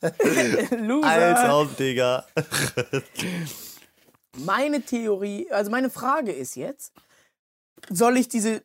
[0.00, 1.60] Als Loser.
[1.60, 2.26] ob, Digga.
[4.38, 6.92] Meine Theorie, also meine Frage ist jetzt,
[7.88, 8.62] soll ich diese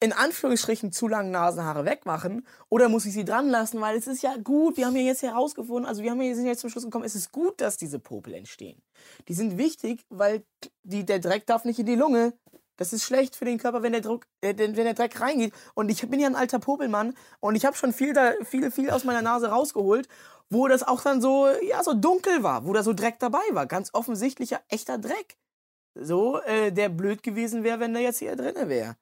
[0.00, 4.22] in Anführungsstrichen zu langen Nasenhaare wegmachen oder muss ich sie dran lassen, weil es ist
[4.22, 6.84] ja gut, wir haben ja jetzt herausgefunden, also wir haben ja, sind jetzt zum Schluss
[6.84, 8.82] gekommen, es ist gut, dass diese Popel entstehen.
[9.28, 10.44] Die sind wichtig, weil
[10.82, 12.34] die, der Dreck darf nicht in die Lunge.
[12.76, 15.54] Das ist schlecht für den Körper, wenn der, Druck, äh, wenn der Dreck reingeht.
[15.72, 18.90] Und ich bin ja ein alter Popelmann und ich habe schon viel, da, viel, viel
[18.90, 20.08] aus meiner Nase rausgeholt,
[20.50, 23.64] wo das auch dann so, ja, so dunkel war, wo da so Dreck dabei war.
[23.64, 25.38] Ganz offensichtlicher, echter Dreck.
[25.94, 28.96] So, äh, der blöd gewesen wäre, wenn der jetzt hier drinne wäre.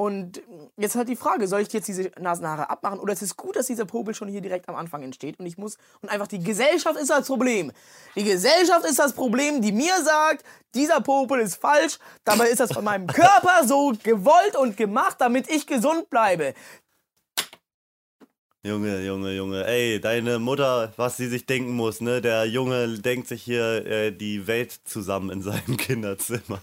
[0.00, 0.40] Und
[0.76, 3.66] jetzt halt die Frage, soll ich jetzt diese Nasenhaare abmachen oder ist es gut, dass
[3.66, 6.96] dieser Popel schon hier direkt am Anfang entsteht und ich muss und einfach die Gesellschaft
[7.00, 7.72] ist das Problem.
[8.14, 12.72] Die Gesellschaft ist das Problem, die mir sagt, dieser Popel ist falsch, dabei ist das
[12.72, 16.54] von meinem Körper so gewollt und gemacht, damit ich gesund bleibe.
[18.64, 19.66] Junge, Junge, Junge.
[19.66, 22.20] Ey, deine Mutter, was sie sich denken muss, ne?
[22.20, 26.60] Der Junge denkt sich hier äh, die Welt zusammen in seinem Kinderzimmer.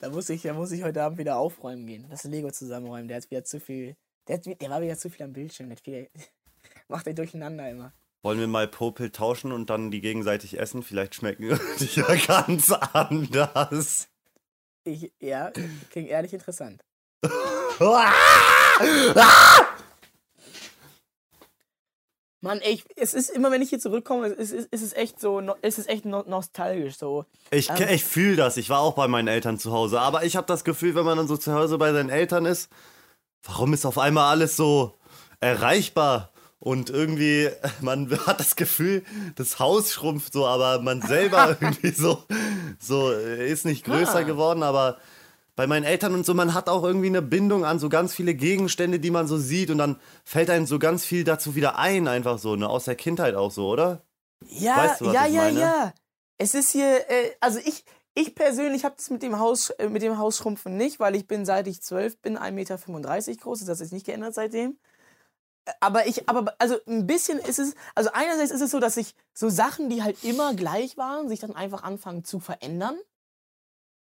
[0.00, 3.06] Da muss ich, da muss ich heute Abend wieder aufräumen gehen, das Lego zusammenräumen.
[3.06, 3.96] Der hat wieder zu viel,
[4.26, 6.08] der, hat, der war wieder zu viel am Bildschirm, der viel,
[6.88, 7.92] macht er durcheinander immer.
[8.22, 10.82] Wollen wir mal Popel tauschen und dann die gegenseitig essen?
[10.82, 14.08] Vielleicht schmecken die ja ganz anders.
[14.84, 15.52] Ich, ja,
[15.90, 16.82] klingt ehrlich interessant.
[22.42, 25.20] Mann, ey, ich, es ist immer, wenn ich hier zurückkomme, es ist, es ist echt
[25.20, 27.26] so, es ist echt no, nostalgisch so.
[27.50, 27.76] Ich, Ähm.
[27.90, 28.56] ich fühle das.
[28.56, 30.00] Ich war auch bei meinen Eltern zu Hause.
[30.00, 32.70] Aber ich habe das Gefühl, wenn man dann so zu Hause bei seinen Eltern ist,
[33.42, 34.94] warum ist auf einmal alles so
[35.40, 36.30] erreichbar?
[36.58, 37.48] Und irgendwie,
[37.80, 39.02] man hat das Gefühl,
[39.36, 42.22] das Haus schrumpft so, aber man selber irgendwie so,
[42.78, 44.22] so ist nicht größer Ah.
[44.22, 44.62] geworden.
[44.62, 44.98] Aber
[45.60, 48.34] bei meinen Eltern und so, man hat auch irgendwie eine Bindung an so ganz viele
[48.34, 49.68] Gegenstände, die man so sieht.
[49.68, 52.66] Und dann fällt einem so ganz viel dazu wieder ein, einfach so, ne?
[52.66, 54.02] Aus der Kindheit auch so, oder?
[54.48, 55.60] Ja, Weißt du, ja, ja, meine?
[55.60, 55.92] ja.
[56.38, 57.84] Es ist hier, äh, also ich,
[58.14, 61.44] ich persönlich habe das mit dem Haus, äh, mit dem Hausschrumpfen nicht, weil ich bin
[61.44, 62.78] seit ich zwölf bin 1,35 Meter
[63.42, 63.60] groß.
[63.60, 64.78] Das hat sich nicht geändert seitdem.
[65.66, 68.94] Äh, Aber ich, aber also ein bisschen ist es, also einerseits ist es so, dass
[68.94, 72.98] sich so Sachen, die halt immer gleich waren, sich dann einfach anfangen zu verändern.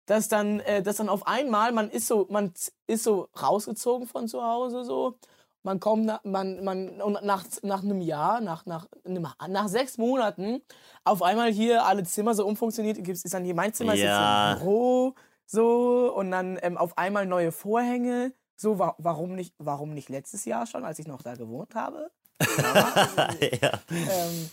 [0.09, 2.55] Dass dann, äh, dass dann auf einmal, man ist so, man
[2.87, 5.19] ist so rausgezogen von zu Hause so.
[5.63, 10.63] Man kommt, nach, man, man, und nach, nach einem Jahr, nach, nach, nach sechs Monaten,
[11.05, 14.07] auf einmal hier alle Zimmer so umfunktioniert, ist dann hier mein Zimmer, ist Ja.
[14.07, 18.33] jetzt ein Büro, so, und dann ähm, auf einmal neue Vorhänge.
[18.57, 22.11] So, wa warum nicht, warum nicht letztes Jahr schon, als ich noch da gewohnt habe?
[22.59, 23.29] Ja,
[23.61, 23.73] ja.
[23.91, 24.51] ähm,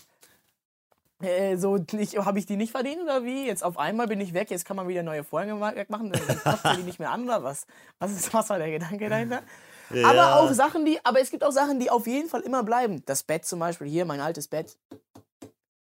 [1.22, 3.46] äh, so, habe ich die nicht verdient oder wie?
[3.46, 6.40] Jetzt auf einmal bin ich weg, jetzt kann man wieder neue Vorhänge ma- wegmachen, dann
[6.44, 7.66] passt die nicht mehr an oder was?
[7.98, 9.42] Was, ist, was war der Gedanke dahinter?
[9.90, 10.08] Ja.
[10.08, 13.04] Aber auch Sachen, die, aber es gibt auch Sachen, die auf jeden Fall immer bleiben.
[13.06, 14.76] Das Bett zum Beispiel, hier, mein altes Bett.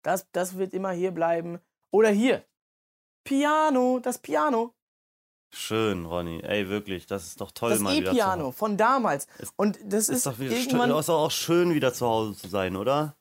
[0.03, 1.59] Das, das wird immer hier bleiben.
[1.91, 2.45] Oder hier.
[3.25, 4.75] Piano, das Piano.
[5.55, 6.41] Schön, Ronny.
[6.43, 9.27] Ey, wirklich, das ist doch toll, Das mal wieder zu E-Piano von damals.
[9.57, 10.91] Und das Ist ist, doch wieder irgendwann.
[10.91, 13.17] ist doch auch schön, wieder zu Hause zu sein, oder?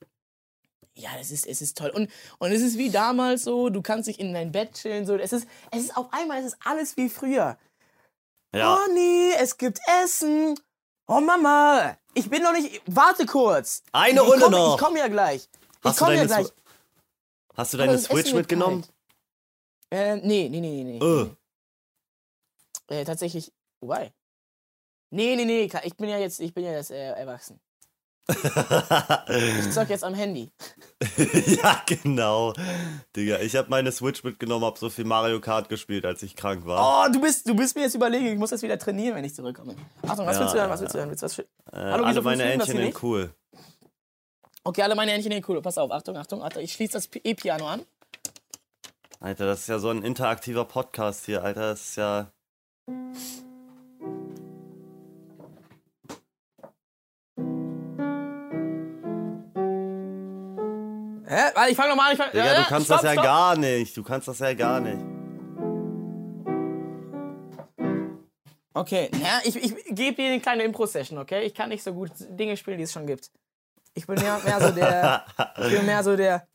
[0.98, 1.90] Ja, es ist, es ist toll.
[1.90, 5.06] Und, und es ist wie damals so, du kannst dich in dein Bett chillen.
[5.06, 5.14] So.
[5.14, 7.56] Es, ist, es ist auf einmal, es ist alles wie früher.
[8.52, 8.74] Ja.
[8.74, 10.58] Ronny, es gibt Essen.
[11.06, 12.82] Oh Mama, ich bin noch nicht.
[12.86, 13.84] Warte kurz.
[13.92, 14.74] Eine ich Runde komm, noch.
[14.74, 15.42] Ich komme ja gleich.
[15.42, 16.48] Ich Hast du komme ja gleich.
[17.54, 18.84] Hast du Aber deine das Essen Switch mitgenommen?
[19.90, 20.98] Äh, nee, nee, nee, nee.
[20.98, 21.30] nee.
[22.90, 23.00] Äh.
[23.00, 23.52] Äh, tatsächlich.
[23.80, 24.12] Wobei.
[25.10, 25.70] Nee, nee, nee.
[25.84, 27.60] Ich bin ja jetzt, ich bin ja jetzt äh, erwachsen.
[28.30, 30.50] Ich zock jetzt am Handy.
[31.16, 32.52] ja, genau.
[33.16, 36.66] Digga, ich habe meine Switch mitgenommen, hab so viel Mario Kart gespielt, als ich krank
[36.66, 37.08] war.
[37.08, 38.26] Oh, du bist, du bist mir jetzt überlegen.
[38.26, 39.74] Ich muss das wieder trainieren, wenn ich zurückkomme.
[40.06, 40.70] Achtung, was Ja, willst du hören?
[40.70, 41.10] Was willst du hören?
[41.10, 43.30] Willst du was äh, hallo, alle meine hier sind cool.
[44.64, 45.62] Okay, alle meine Händchen in cool.
[45.62, 46.62] Pass auf, Achtung, Achtung, Achtung.
[46.62, 47.82] Ich schließe das E-Piano an.
[49.20, 51.70] Alter, das ist ja so ein interaktiver Podcast hier, Alter.
[51.70, 52.30] Das ist ja.
[61.28, 61.70] Hä?
[61.70, 62.12] Ich fange nochmal an.
[62.12, 63.24] Ich fang, Digga, äh, du kannst stopp, das ja stopp.
[63.24, 63.96] gar nicht.
[63.96, 64.98] Du kannst das ja gar nicht.
[68.72, 71.42] Okay, ja, ich, ich gebe dir eine kleine Impro-Session, okay?
[71.42, 73.30] Ich kann nicht so gut Dinge spielen, die es schon gibt.
[73.92, 75.24] Ich bin mehr, mehr so der.
[75.58, 76.46] Ich bin mehr so der.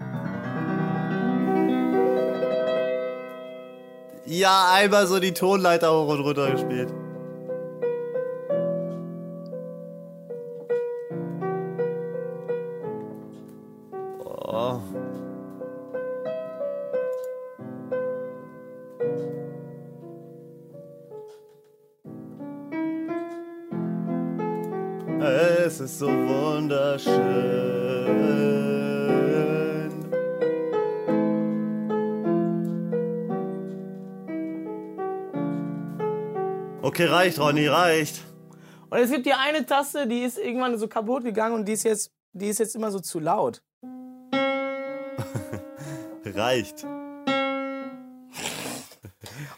[4.26, 6.90] Ja, einmal so die Tonleiter hoch und runter gespielt.
[37.24, 38.22] Reicht, Ronny, reicht.
[38.90, 41.84] Und es gibt die eine Taste, die ist irgendwann so kaputt gegangen und die ist
[41.84, 43.64] jetzt, die ist jetzt immer so zu laut.
[46.26, 46.84] Reicht.
[46.84, 46.92] Und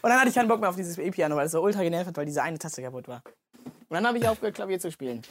[0.02, 2.16] dann hatte ich keinen Bock mehr auf dieses E-Piano, weil es so ultra genervt hat,
[2.16, 3.22] weil diese eine Taste kaputt war.
[3.64, 5.22] Und dann habe ich aufgehört, Klavier zu spielen.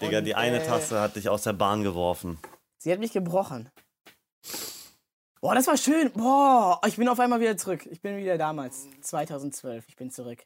[0.00, 2.38] Digga, Und, die eine äh, Taste hat dich aus der Bahn geworfen.
[2.78, 3.68] Sie hat mich gebrochen.
[5.40, 6.10] Boah, das war schön.
[6.12, 7.86] Boah, ich bin auf einmal wieder zurück.
[7.86, 9.84] Ich bin wieder damals, 2012.
[9.88, 10.44] Ich bin zurück.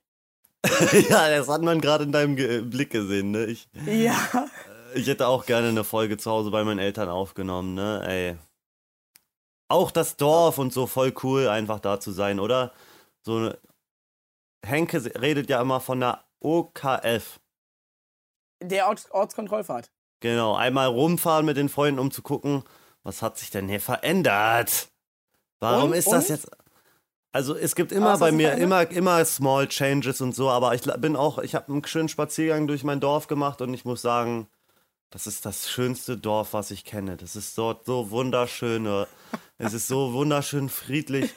[1.09, 3.47] ja, das hat man gerade in deinem Ge Blick gesehen, ne?
[3.47, 4.17] Ich, Ja.
[4.95, 8.03] ich hätte auch gerne eine Folge zu Hause bei meinen Eltern aufgenommen, ne?
[8.07, 8.37] Ey.
[9.69, 12.73] Auch das Dorf und so voll cool, einfach da zu sein, oder?
[13.23, 13.59] So eine.
[14.65, 17.39] Henke redet ja immer von der OKF.
[18.63, 19.91] Der Orts Ortskontrollfahrt.
[20.21, 22.63] Genau, einmal rumfahren mit den Freunden, um zu gucken,
[23.03, 24.89] was hat sich denn hier verändert?
[25.61, 25.97] Warum Und?
[25.97, 26.37] ist das Und?
[26.37, 26.51] jetzt?
[27.35, 28.93] Also es gibt immer bei mir verändert?
[28.93, 32.69] immer immer Small Changes und so, aber ich bin auch, ich habe einen schönen Spaziergang
[32.69, 34.47] durch mein Dorf gemacht und ich muss sagen,
[35.11, 37.17] das ist das schönste Dorf, was ich kenne.
[37.17, 38.87] Das ist dort so wunderschön.
[39.59, 41.33] Es ist so wunderschön friedlich.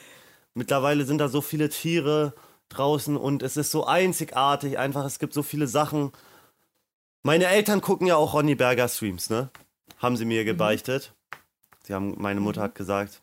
[0.54, 2.32] Mittlerweile sind da so viele Tiere
[2.68, 4.78] draußen und es ist so einzigartig.
[4.78, 6.12] Einfach, es gibt so viele Sachen.
[7.24, 9.50] Meine Eltern gucken ja auch Ronny Berger Streams, ne?
[9.98, 11.12] Haben sie mir gebeichtet.
[11.82, 13.22] Sie haben, meine Mutter hat gesagt,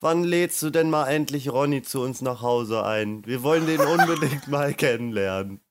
[0.00, 3.24] wann lädst du denn mal endlich Ronny zu uns nach Hause ein?
[3.26, 5.60] Wir wollen den unbedingt mal kennenlernen.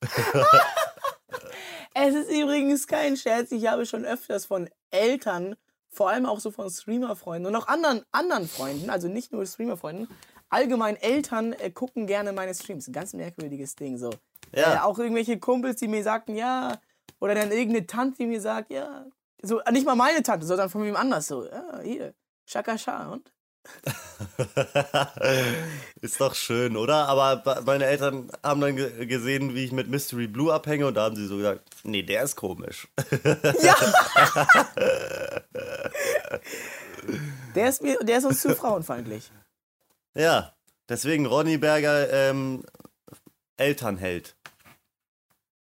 [1.92, 3.50] Es ist übrigens kein Scherz.
[3.50, 5.56] Ich habe schon öfters von Eltern,
[5.88, 10.08] vor allem auch so von Streamer-Freunden und auch anderen, anderen Freunden, also nicht nur Streamer-Freunden,
[10.48, 12.86] allgemein Eltern äh, gucken gerne meine Streams.
[12.88, 14.10] Ein ganz merkwürdiges Ding so.
[14.54, 14.74] Ja.
[14.74, 16.78] Äh, auch irgendwelche Kumpels, die mir sagten, ja,
[17.18, 19.06] oder dann irgendeine Tante, die mir sagt, ja,
[19.42, 22.14] so, nicht mal meine Tante, sondern von wem anders so, ja, hier,
[22.46, 23.32] Shaka Sha und?
[26.00, 27.06] ist doch schön, oder?
[27.08, 30.94] Aber be- meine Eltern haben dann ge gesehen, wie ich mit Mystery Blue abhänge und
[30.94, 32.88] da haben sie so gesagt, nee, der ist komisch.
[33.62, 33.76] Ja!
[37.54, 39.30] der, ist mir, der ist uns zu frauenfeindlich.
[40.14, 40.54] ja,
[40.88, 42.64] deswegen Ronny Berger ähm,
[43.56, 44.36] Elternheld.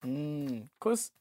[0.04, 1.12] Mm, Kuss,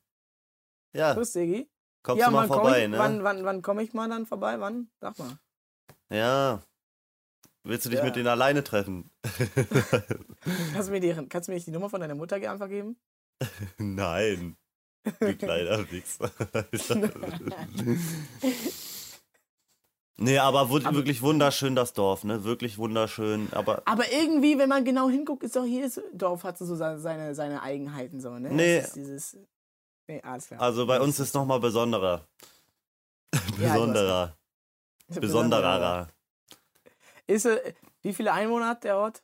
[0.94, 1.68] Ja, Kuss, Diggi.
[2.04, 2.98] kommst ja, du mal vorbei, ich, ne?
[3.00, 4.60] Wann, wann, wann komme ich mal dann vorbei?
[4.60, 4.90] Wann?
[5.02, 5.38] Sag mal.
[6.10, 6.62] Ja.
[7.64, 8.06] Willst du dich Ja.
[8.06, 9.10] mit denen alleine treffen?
[10.74, 12.98] Kannst du, mir die, kannst du mir nicht die Nummer von deiner Mutter einfach geben?
[13.78, 14.56] Nein.
[15.40, 16.32] Kleiner Wichser.
[20.18, 22.44] nee, aber wu- wirklich wunderschön das Dorf, ne?
[22.44, 23.50] Wirklich wunderschön.
[23.52, 27.62] Aber Aber irgendwie, wenn man genau hinguckt, ist doch jedes Dorf hat so seine, seine,
[27.62, 28.50] Eigenheiten so, ne?
[28.52, 28.84] Nee.
[28.96, 29.38] Dieses,
[30.08, 30.22] Nee.
[30.58, 32.28] Also bei uns ist nochmal besonderer.
[33.58, 34.38] Besonderer.
[35.08, 36.08] Besonderer.
[37.28, 39.24] Ist, äh, wie viele Einwohner hat der Ort?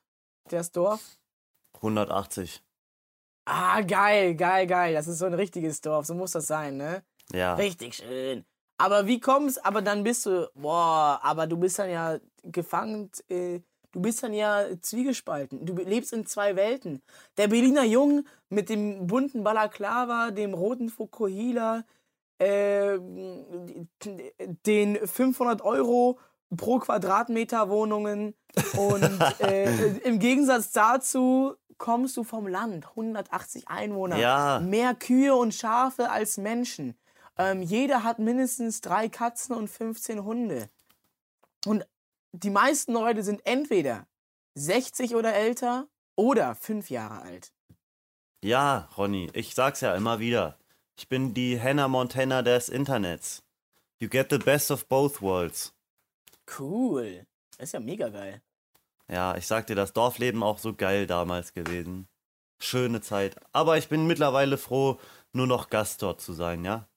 [0.49, 1.17] Das Dorf?
[1.75, 2.63] 180.
[3.45, 4.93] Ah, geil, geil, geil.
[4.93, 6.05] Das ist so ein richtiges Dorf.
[6.05, 7.03] So muss das sein, ne?
[7.34, 7.55] Ja.
[7.55, 8.45] Richtig schön.
[8.77, 13.59] Aber wie kommst, aber dann bist du, boah, aber du bist dann ja gefangen, äh,
[13.91, 15.65] du bist dann ja zwiegespalten.
[15.65, 17.03] Du lebst in zwei Welten.
[17.38, 21.84] Der Berliner Jung mit dem bunten Balaklava, dem roten Fukuhila,
[22.41, 22.97] äh,
[24.65, 26.19] den 500 Euro
[26.55, 28.33] pro Quadratmeter Wohnungen
[28.77, 34.59] und äh, im Gegensatz dazu kommst du vom Land, 180 Einwohner, Ja.
[34.59, 36.95] mehr Kühe und Schafe als Menschen.
[37.37, 40.69] Ähm, jeder hat mindestens drei Katzen und 15 Hunde.
[41.65, 41.85] Und
[42.33, 44.05] die meisten Leute sind entweder
[44.55, 47.51] 60 oder älter oder fünf Jahre alt.
[48.43, 50.57] Ja, Ronny, ich sag's ja immer wieder.
[50.97, 53.43] Ich bin die Hannah Montana des Internets.
[53.99, 55.73] You get the best of both worlds.
[56.59, 57.25] Cool.
[57.57, 58.41] Das ist ja mega geil.
[59.07, 62.07] Ja, ich sag dir, das Dorfleben auch so geil damals gewesen.
[62.61, 63.35] Schöne Zeit.
[63.51, 64.99] Aber ich bin mittlerweile froh,
[65.33, 66.87] nur noch Gast dort zu sein, ja?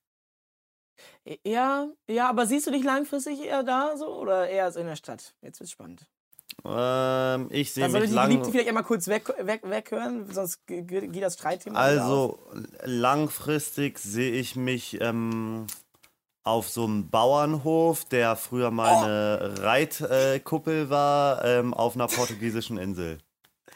[1.45, 5.35] Ja, ja, aber siehst du dich langfristig eher da so oder eher in der Stadt?
[5.41, 6.07] Jetzt wird's spannend.
[6.67, 8.29] Ähm, ich sehe mich lang.
[8.29, 11.79] Geliebte vielleicht einmal kurz weg, weg, weghören, sonst ge- ge- geht das Streitthema.
[11.79, 12.39] Also
[12.85, 15.67] langfristig sehe ich mich ähm,
[16.43, 19.05] auf so einem Bauernhof, der früher mal Oh.
[19.05, 23.19] eine Reitkuppel war, ähm, auf einer portugiesischen Insel.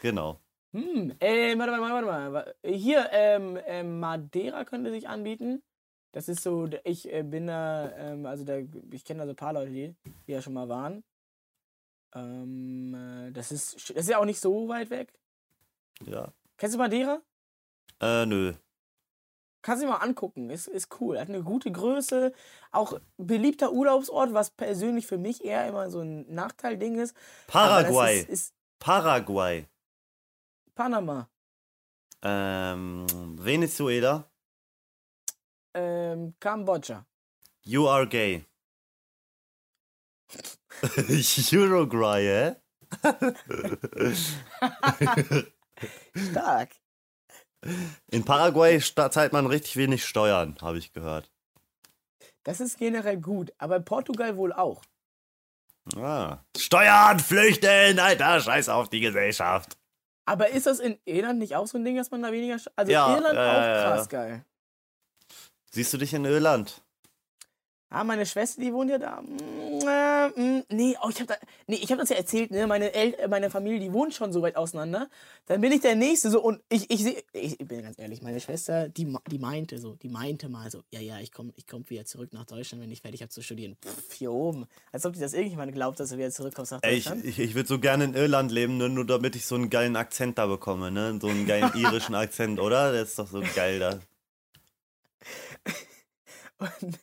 [0.01, 0.39] Genau.
[0.73, 2.33] Hm, äh, warte mal, warte mal.
[2.33, 5.61] wa- Hier, ähm, ähm, Madeira könnte sich anbieten.
[6.11, 8.57] Das ist so, ich äh, bin da, ähm, also da,
[8.91, 9.95] ich kenne da so ein paar Leute, die,
[10.27, 11.03] die ja schon mal waren.
[12.13, 15.13] Ähm, äh, das ist, das ist ja auch nicht so weit weg.
[16.05, 16.31] Ja.
[16.57, 17.21] Kennst du Madeira?
[18.01, 18.53] Äh, nö.
[19.61, 21.19] Kannst du dir mal angucken, ist, ist cool.
[21.19, 22.31] Hat eine gute Größe,
[22.71, 27.15] auch beliebter Urlaubsort, was persönlich für mich eher immer so ein Nachteil-Ding ist.
[27.47, 28.19] Paraguay.
[28.21, 29.67] Ist, ist Paraguay.
[30.75, 31.29] Panama.
[32.21, 33.05] Ähm,
[33.37, 34.29] Venezuela.
[35.73, 37.05] Ähm, Kambodscha.
[37.63, 38.45] You are gay.
[41.53, 42.55] Uruguay, hä?
[46.31, 46.69] Stark.
[48.11, 51.29] In Paraguay zahlt man richtig wenig Steuern, habe ich gehört.
[52.43, 54.81] Das ist generell gut, aber in Portugal wohl auch.
[55.95, 56.39] Ah.
[56.57, 59.77] Steuern, flüchten, Alter, scheiß auf die Gesellschaft.
[60.25, 62.57] Aber ist das in Irland nicht auch so ein Ding, dass man da weniger.
[62.75, 64.45] Also Ja, Irland äh, auch krass geil.
[65.71, 66.81] Siehst du dich in Irland?
[67.89, 69.23] Ah, meine Schwester, die wohnt ja da.
[70.35, 71.35] Äh, mm, nee, oh, ich hab da,
[71.67, 72.67] nee, ich hab das ja erzählt, ne?
[72.67, 75.09] Meine, El meine Familie, die wohnt schon so weit auseinander.
[75.47, 78.21] Dann bin ich der Nächste so und ich, ich, seh- ich, ich bin ganz ehrlich,
[78.21, 81.67] meine Schwester, die, die meinte so, die meinte mal so, ja, ja, ich komme ich
[81.67, 83.77] komm wieder zurück nach Deutschland, wenn ich fertig habe zu studieren.
[83.83, 84.67] Pff, hier oben.
[84.91, 87.25] Als ob die das irgendjemand glaubt, dass du wieder zurückkommst nach Ey, ich, Deutschland.
[87.25, 89.95] ich, ich würde so gerne in Irland leben, nur, nur damit ich so einen geilen
[89.95, 91.17] Akzent da bekomme, ne?
[91.21, 92.91] So einen geilen irischen Akzent, oder?
[92.91, 93.99] Der ist doch so geil da.
[96.57, 96.99] Und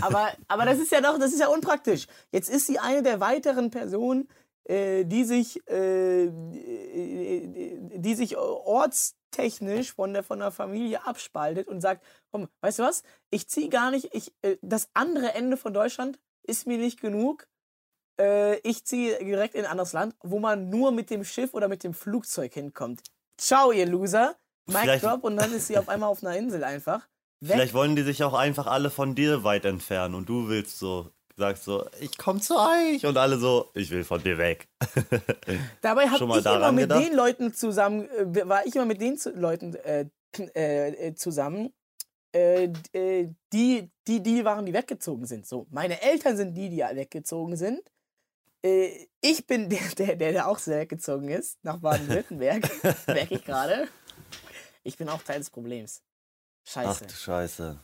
[0.00, 2.06] aber, aber das ist ja doch, das ist ja unpraktisch.
[2.32, 4.28] Jetzt ist sie eine der weiteren Personen,
[4.64, 11.80] äh, die sich, äh, äh, die sich ortstechnisch von der, von der Familie abspaltet und
[11.80, 13.02] sagt, komm, weißt du was?
[13.30, 17.48] Ich ziehe gar nicht, ich, äh, das andere Ende von Deutschland ist mir nicht genug.
[18.20, 21.68] Äh, ich ziehe direkt in ein anderes Land, wo man nur mit dem Schiff oder
[21.68, 23.02] mit dem Flugzeug hinkommt.
[23.38, 24.36] Ciao, ihr Loser.
[24.66, 27.08] Mic drop und dann ist sie auf einmal auf einer Insel einfach.
[27.40, 27.52] Weg.
[27.52, 31.10] Vielleicht wollen die sich auch einfach alle von dir weit entfernen und du willst so,
[31.36, 34.66] sagst so, ich komm zu euch und alle so, ich will von dir weg.
[35.80, 37.06] Dabei habe ich immer mit gedacht?
[37.06, 40.06] den Leuten zusammen, äh, war ich immer mit den Leuten äh,
[40.54, 41.72] äh, äh, zusammen,
[42.34, 45.46] äh, äh, die, die, die waren, die weggezogen sind.
[45.46, 47.80] So, meine Eltern sind die, die weggezogen sind.
[49.20, 52.68] Ich bin der, der, der, der auch sehr weggezogen ist, nach Baden-Württemberg,
[53.06, 53.86] merke ich gerade.
[54.82, 56.02] Ich bin auch Teil des Problems.
[56.68, 57.80] Ach Scheiße, du Scheiße.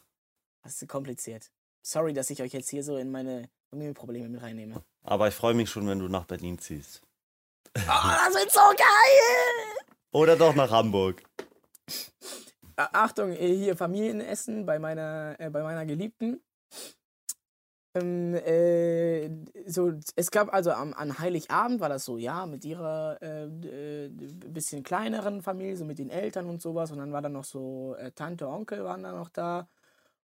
[0.62, 1.50] das ist kompliziert.
[1.82, 4.84] Sorry, dass ich euch jetzt hier so in meine Familienprobleme mit reinnehme.
[5.02, 7.00] Aber ich freue mich schon, wenn du nach Berlin ziehst.
[7.76, 9.86] Oh, das wird so geil!
[10.12, 11.22] Oder doch nach Hamburg.
[12.76, 16.42] Ah, Achtung, äh, hier Familienessen bei meiner, äh, bei meiner Geliebten.
[17.96, 19.30] Ähm, äh,
[19.66, 23.44] so, es gab also am, an Heiligabend war das so, ja, mit ihrer äh,
[24.06, 26.90] äh, bisschen kleineren Familie, so mit den Eltern und sowas.
[26.90, 29.68] Und dann war dann noch so äh, Tante, Onkel waren dann noch da.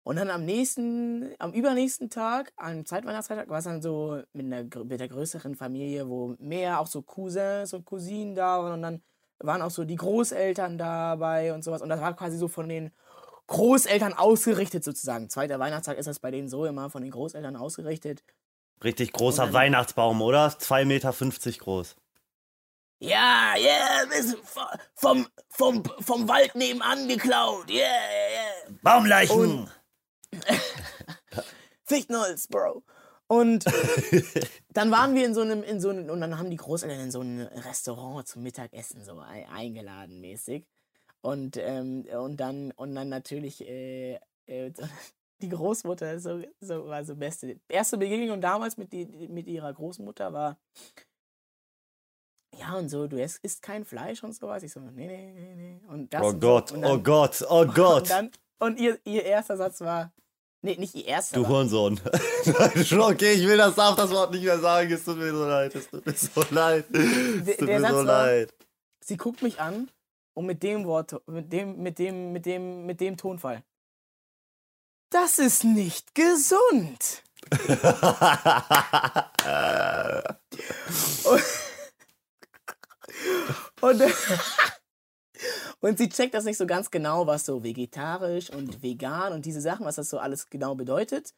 [0.03, 4.63] Und dann am nächsten, am übernächsten Tag, am Zeitweihnachtstag, war es dann so mit, einer,
[4.85, 8.73] mit der größeren Familie, wo mehr auch so Cousins und Cousinen da waren.
[8.73, 9.01] Und dann
[9.39, 11.81] waren auch so die Großeltern dabei und sowas.
[11.81, 12.91] Und das war quasi so von den
[13.47, 15.29] Großeltern ausgerichtet sozusagen.
[15.29, 18.23] Zweiter Weihnachtstag ist das bei denen so immer von den Großeltern ausgerichtet.
[18.83, 20.47] Richtig großer Weihnachtsbaum, oder?
[20.47, 21.13] 2,50 Meter
[21.59, 21.95] groß.
[22.99, 24.35] Ja, ja, yeah,
[24.95, 27.69] vom, vom, vom Wald nebenan geklaut.
[27.69, 28.77] Yeah, yeah.
[28.81, 29.69] Baumleichen!
[31.83, 32.83] Fichtenholz, Bro.
[33.27, 33.65] Und
[34.69, 37.11] dann waren wir in so einem, in so einem, und dann haben die Großeltern in
[37.11, 40.65] so ein Restaurant zum Mittagessen so ei- eingeladen mäßig.
[41.25, 44.71] Und, ähm, und dann, und dann natürlich, äh, äh,
[45.41, 47.59] die Großmutter so, so, war so beste.
[47.67, 50.59] Erste Begegnung damals mit, die, mit ihrer Großmutter war,
[52.59, 54.61] ja, und so, du isst, kein Fleisch und sowas.
[54.61, 55.81] Ich so, nee, nee, nee, nee.
[55.87, 56.47] Und das oh und so.
[56.47, 58.09] Gott, und oh dann- Gott, oh Und, Gott.
[58.11, 60.13] dann, und ihr, ihr erster Satz war,
[60.61, 61.37] nee, nicht ihr erster.
[61.37, 61.99] Du Hurensohn.
[62.85, 64.91] Schon okay, ich will das, darf das Wort nicht mehr sagen.
[64.91, 65.73] Es tut mir so leid.
[65.73, 66.85] Es tut mir so leid.
[66.93, 68.53] Es tut mir so war- leid.
[69.03, 69.89] Sie guckt mich an
[70.35, 73.63] und mit dem Wort, mit dem, mit dem, mit dem, mit dem Tonfall.
[75.09, 77.23] Das ist nicht gesund.
[83.81, 84.01] Und,
[85.81, 89.61] und sie checkt das nicht so ganz genau, was so vegetarisch und vegan und diese
[89.61, 91.33] Sachen, was das so alles genau bedeutet.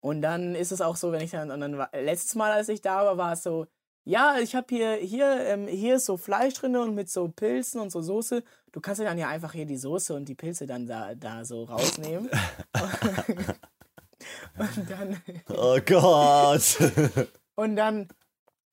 [0.00, 2.68] Und dann ist es auch so, wenn ich dann, und dann war, letztes Mal, als
[2.68, 3.66] ich da war, war es so,
[4.06, 7.80] ja, ich habe hier, hier, ähm, hier ist so Fleisch drin und mit so Pilzen
[7.80, 8.44] und so Soße.
[8.70, 11.44] Du kannst ja dann ja einfach hier die Soße und die Pilze dann da, da
[11.44, 12.30] so rausnehmen.
[14.58, 16.78] und dann, oh Gott.
[17.56, 18.06] und dann,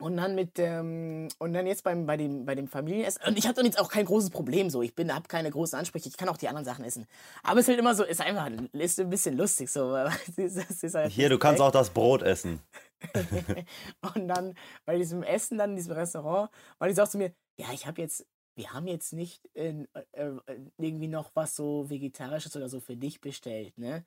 [0.04, 3.22] und dann mit, ähm, und dann jetzt beim, bei dem, bei dem Familienessen.
[3.26, 4.82] Und ich habe dann jetzt auch kein großes Problem so.
[4.82, 6.10] Ich bin, habe keine großen Ansprüche.
[6.10, 7.08] Ich kann auch die anderen Sachen essen.
[7.42, 9.96] Aber es ist halt immer so, ist einfach, ist ein bisschen lustig so.
[9.98, 12.60] Halt Hier, du kannst auch das Brot essen.
[14.16, 16.50] Und dann bei diesem Essen, dann in diesem Restaurant,
[16.84, 18.26] die so auch zu mir, ja, ich habe jetzt,
[18.56, 20.32] wir haben jetzt nicht äh, äh,
[20.78, 24.04] irgendwie noch was so Vegetarisches oder so für dich bestellt, ne?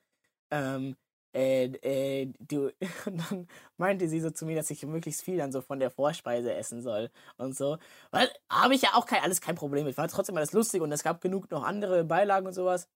[0.50, 0.94] Ähm,
[1.36, 2.70] äh, äh, du,
[3.06, 5.90] und dann meinte sie so zu mir, dass ich möglichst viel dann so von der
[5.90, 7.76] Vorspeise essen soll und so.
[8.10, 9.96] Weil habe ich ja auch kein, alles kein Problem mit.
[9.98, 12.88] War trotzdem alles lustig und es gab genug noch andere Beilagen und sowas.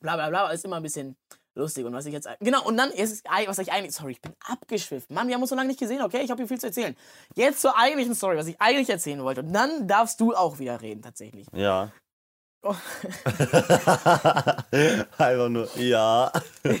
[0.00, 1.16] Bla bla bla, ist immer ein bisschen
[1.54, 1.84] lustig.
[1.84, 2.28] Und was ich jetzt.
[2.40, 3.94] Genau, und dann ist was ich eigentlich.
[3.94, 5.14] Sorry, ich bin abgeschwiffen.
[5.14, 6.22] Mann, wir haben uns so lange nicht gesehen, okay?
[6.22, 6.96] Ich habe hier viel zu erzählen.
[7.36, 9.42] Jetzt zur eigentlichen Story, was ich eigentlich erzählen wollte.
[9.42, 11.46] Und dann darfst du auch wieder reden, tatsächlich.
[11.52, 11.92] Ja.
[12.64, 12.74] Oh.
[15.18, 16.32] Einfach nur, ja.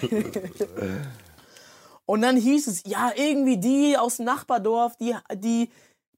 [2.06, 5.70] Und dann hieß es, ja, irgendwie die aus dem Nachbardorf, die, die,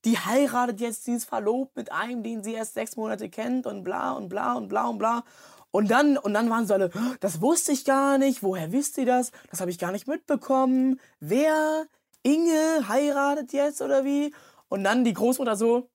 [0.05, 3.83] die heiratet jetzt, sie ist verlobt mit einem, den sie erst sechs Monate kennt und
[3.83, 5.25] bla und bla und bla und bla.
[5.73, 8.99] Und dann, und dann waren sie alle, "Oh, das wusste ich gar nicht, woher wisst
[8.99, 9.33] ihr das?
[9.51, 11.01] Das habe ich gar nicht mitbekommen.
[11.21, 11.87] Wer?
[12.23, 14.33] Inge heiratet jetzt oder wie?
[14.69, 15.89] Und dann die Großmutter so,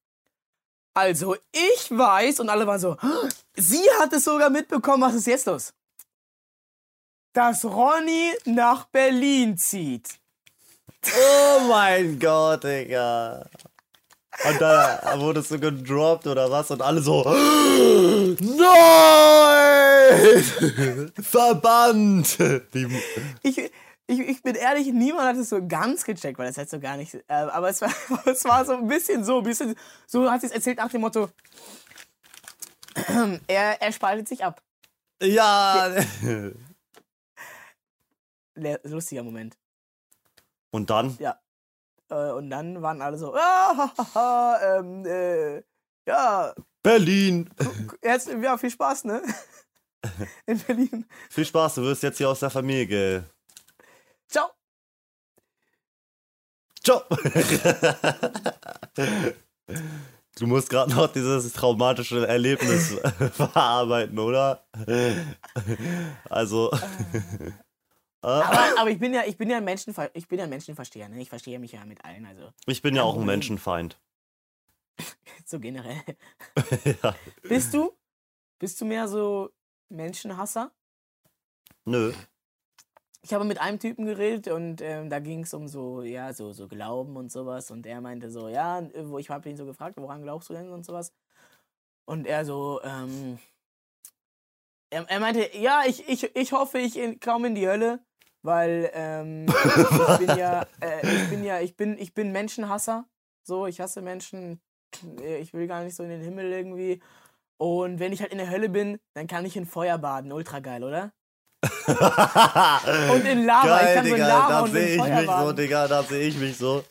[0.93, 5.27] also ich weiß, und alle waren so, "Oh, sie hat es sogar mitbekommen, was ist
[5.27, 5.73] jetzt los?
[7.33, 10.07] Dass Ronny nach Berlin zieht.
[11.07, 13.45] Oh mein Gott, Digga.
[14.47, 16.71] Und dann wurdest du gedroppt oder was?
[16.71, 17.23] Und alle so.
[18.41, 20.43] Nein!
[21.21, 22.37] Verbannt!
[23.43, 23.71] Ich,
[24.11, 26.97] ich, ich bin ehrlich, niemand hat es so ganz gecheckt, weil das halt so gar
[26.97, 27.15] nicht.
[27.15, 27.93] Äh, aber es war,
[28.25, 31.01] es war so ein bisschen so, ein bisschen so hat sie es erzählt nach dem
[31.01, 31.29] Motto.
[33.47, 34.61] er, er spaltet sich ab.
[35.21, 35.89] ja.
[38.83, 39.57] Lustiger Moment.
[40.71, 41.17] Und dann?
[42.11, 45.63] Äh, und dann waren alle so, ah, ha, ha, ha, ähm, äh,
[46.05, 46.53] ja,
[46.83, 47.49] Berlin!
[48.03, 49.21] jetzt, ja, viel Spaß, ne?
[50.45, 51.05] In Berlin.
[51.29, 53.23] Viel Spaß, du wirst jetzt hier aus der Familie.
[54.31, 54.49] Ciao.
[56.83, 57.03] Ciao!
[60.37, 62.93] Du musst gerade noch dieses traumatische Erlebnis
[63.33, 64.65] verarbeiten, oder?
[66.29, 66.71] Also.
[68.23, 71.09] Aber, aber ich bin ja, ich bin ja ein Menschenver ich bin ja ein Menschenversteher,
[71.09, 71.19] ne?
[71.21, 73.25] Ich verstehe mich ja mit allen, also Ich bin ja auch ein.
[73.25, 73.99] Menschenfeind.
[75.43, 76.03] so generell.
[77.01, 77.15] ja.
[77.41, 77.97] Bist du?
[78.59, 79.49] Bist du mehr so
[79.89, 80.71] Menschenhasser?
[81.85, 82.13] Nö.
[83.23, 86.51] Ich habe mit einem Typen geredet und ähm, da ging es um so, ja, so,
[86.53, 87.69] so Glauben und sowas.
[87.69, 90.69] Und er meinte so, ja, wo ich habe ihn so gefragt, woran glaubst du denn
[90.69, 91.13] und sowas.
[92.05, 93.37] Und er so, ähm,
[94.89, 97.99] er, er meinte, ja, ich, ich, ich hoffe, ich in, komme in die Hölle,
[98.41, 103.05] weil ähm, ich bin ja, äh, ich bin ja, ich bin, ich bin Menschenhasser.
[103.43, 104.61] So, ich hasse Menschen.
[105.39, 107.01] Ich will gar nicht so in den Himmel irgendwie.
[107.57, 110.31] Und wenn ich halt in der Hölle bin, dann kann ich in Feuer baden.
[110.31, 111.13] Ultra geil, oder?
[113.13, 113.81] Und in Lava.
[113.81, 115.51] ich Geil, so in Digga, Lava da sehe ich mich so.
[115.51, 116.83] Digga, da sehe ich mich so.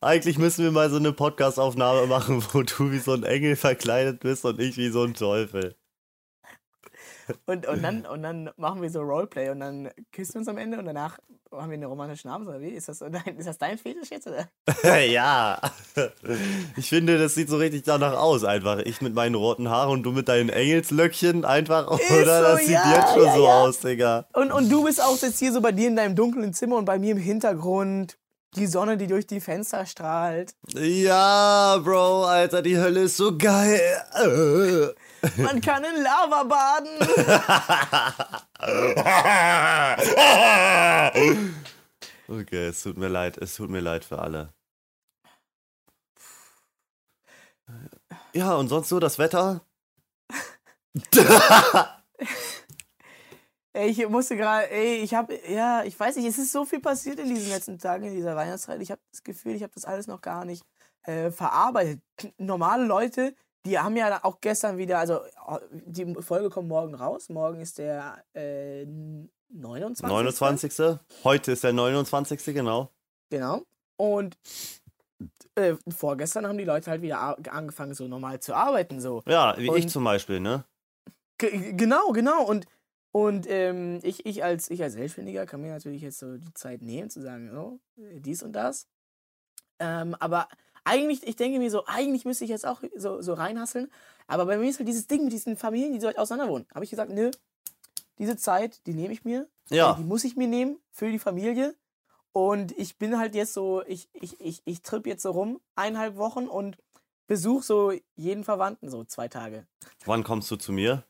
[0.00, 4.20] Eigentlich müssen wir mal so eine Podcast-Aufnahme machen, wo du wie so ein Engel verkleidet
[4.20, 5.74] bist und ich wie so ein Teufel.
[7.46, 10.58] Und, und, dann, und dann machen wir so Roleplay und dann küssen wir uns am
[10.58, 11.18] Ende und danach
[11.52, 12.68] haben wir eine romantische Abend oder wie?
[12.68, 14.26] Ist das, dein, ist das dein Fetisch jetzt?
[14.26, 14.48] Oder?
[15.06, 15.58] ja.
[16.76, 18.78] Ich finde, das sieht so richtig danach aus, einfach.
[18.80, 21.98] Ich mit meinen roten Haaren und du mit deinen Engelslöckchen, einfach, oder?
[21.98, 23.60] so, das sieht ja, jetzt schon ja, so ja.
[23.60, 24.26] aus, Digga.
[24.32, 26.84] Und, und du bist auch jetzt hier so bei dir in deinem dunklen Zimmer und
[26.84, 28.18] bei mir im Hintergrund
[28.56, 30.54] die Sonne, die durch die Fenster strahlt.
[30.74, 33.80] Ja, Bro, Alter, die Hölle ist so geil.
[35.36, 36.98] Man kann in Lava baden.
[42.28, 44.52] Okay, es tut mir leid, es tut mir leid für alle.
[48.32, 49.60] Ja, und sonst so das Wetter?
[53.72, 56.80] Ey, ich musste gerade, ey, ich habe, ja, ich weiß nicht, es ist so viel
[56.80, 58.80] passiert in diesen letzten Tagen, in dieser Weihnachtszeit.
[58.80, 60.64] Ich habe das Gefühl, ich habe das alles noch gar nicht
[61.02, 62.00] äh, verarbeitet.
[62.38, 63.34] Normale Leute,
[63.66, 65.20] die haben ja auch gestern wieder, also
[65.72, 67.28] die Folge kommt morgen raus.
[67.28, 68.86] Morgen ist der äh,
[69.48, 70.06] 29.
[70.06, 70.98] 29.
[71.24, 72.44] Heute ist der 29.
[72.54, 72.90] genau.
[73.30, 73.62] Genau.
[73.96, 74.38] Und
[75.56, 79.00] äh, vorgestern haben die Leute halt wieder angefangen, so normal zu arbeiten.
[79.00, 79.22] So.
[79.26, 80.64] Ja, wie ich Und- zum Beispiel, ne?
[81.38, 82.44] Genau, genau.
[82.46, 82.64] Und,
[83.12, 86.80] und ähm, ich, ich, als, ich als Selbstständiger kann mir natürlich jetzt so die Zeit
[86.80, 88.86] nehmen, zu sagen, oh, dies und das.
[89.78, 90.48] Ähm, aber
[90.86, 93.90] eigentlich, ich denke mir so, eigentlich müsste ich jetzt auch so, so reinhasseln.
[94.28, 96.66] Aber bei mir ist halt dieses Ding mit diesen Familien, die so weit auseinander wohnen.
[96.72, 97.30] Habe ich gesagt, nö,
[98.18, 99.48] diese Zeit, die nehme ich mir.
[99.68, 99.94] Ja.
[99.94, 101.74] Die muss ich mir nehmen für die Familie.
[102.32, 106.16] Und ich bin halt jetzt so, ich, ich, ich, ich tripp jetzt so rum, eineinhalb
[106.16, 106.78] Wochen und
[107.26, 109.66] besuche so jeden Verwandten so zwei Tage.
[110.04, 111.02] Wann kommst du zu mir?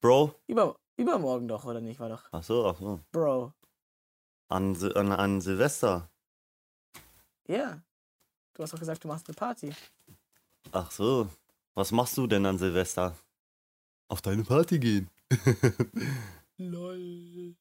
[0.00, 0.34] Bro?
[0.46, 2.00] Über, übermorgen doch, oder nicht?
[2.00, 2.24] War doch.
[2.32, 3.00] Ach so, ach so.
[3.12, 3.52] Bro.
[4.48, 6.10] An, an, an Silvester.
[7.46, 7.82] Ja.
[8.56, 9.70] Du hast doch gesagt, du machst eine Party.
[10.72, 11.28] Ach so.
[11.74, 13.14] Was machst du denn an Silvester?
[14.08, 15.10] Auf deine Party gehen.
[16.56, 17.54] Lol.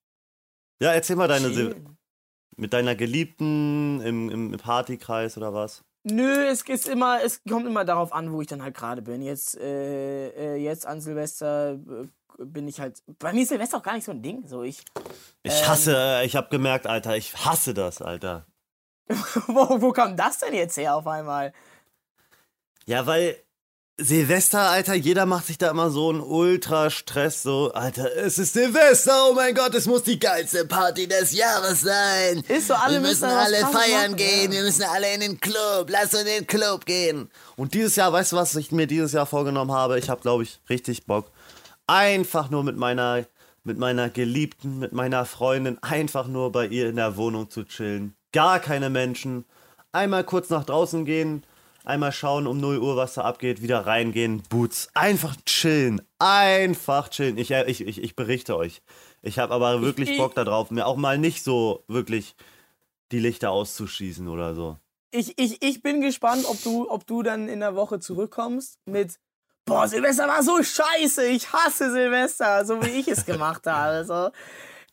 [0.79, 1.75] Ja, erzähl mal deine Sil
[2.55, 5.83] mit deiner Geliebten im, im Partykreis oder was?
[6.03, 9.21] Nö, es ist immer, es kommt immer darauf an, wo ich dann halt gerade bin.
[9.21, 12.07] Jetzt, äh, äh, jetzt an Silvester äh,
[12.45, 13.03] bin ich halt.
[13.19, 14.47] Bei mir ist Silvester auch gar nicht so ein Ding.
[14.47, 14.85] So ich.
[15.43, 15.67] Ich Ähm.
[15.67, 18.45] hasse, äh, ich hab gemerkt, Alter, ich hasse das, Alter.
[19.47, 21.53] wo, wo kam das denn jetzt her auf einmal?
[22.85, 23.37] Ja, weil
[23.97, 29.29] Silvester, Alter, jeder macht sich da immer so einen Ultra-Stress, so, Alter, es ist Silvester,
[29.29, 32.43] oh mein Gott, es muss die geilste Party des Jahres sein.
[32.49, 34.57] Ist so, alle wir müssen müssen alle feiern machen, gehen, ja.
[34.57, 37.29] wir müssen alle in den Club, lass uns in den Club gehen.
[37.55, 39.97] Und dieses Jahr, weißt du, was ich mir dieses Jahr vorgenommen habe?
[39.97, 41.31] Ich habe, glaube ich, richtig Bock,
[41.87, 43.25] einfach nur mit meiner,
[43.63, 48.13] mit meiner Geliebten, mit meiner Freundin, einfach nur bei ihr in der Wohnung zu chillen.
[48.35, 49.45] Gar keine Menschen.
[49.93, 51.43] Einmal kurz nach draußen gehen,
[51.85, 54.89] einmal schauen um 0 Uhr, was da abgeht, wieder reingehen, Boots.
[54.93, 56.01] Einfach chillen.
[56.19, 57.37] Einfach chillen.
[57.37, 58.81] Ich, ich, ich, ich berichte euch.
[59.21, 62.35] Ich habe aber wirklich ich- Bock darauf, mir auch mal nicht so wirklich
[63.13, 64.77] die Lichter auszuschießen oder so.
[65.11, 69.17] Ich, ich, ich bin gespannt, ob du, ob du dann in der Woche zurückkommst mit.
[69.63, 71.25] Boah, Silvester war so scheiße.
[71.27, 73.91] Ich hasse Silvester, so wie ich es gemacht habe.
[73.93, 74.29] Also,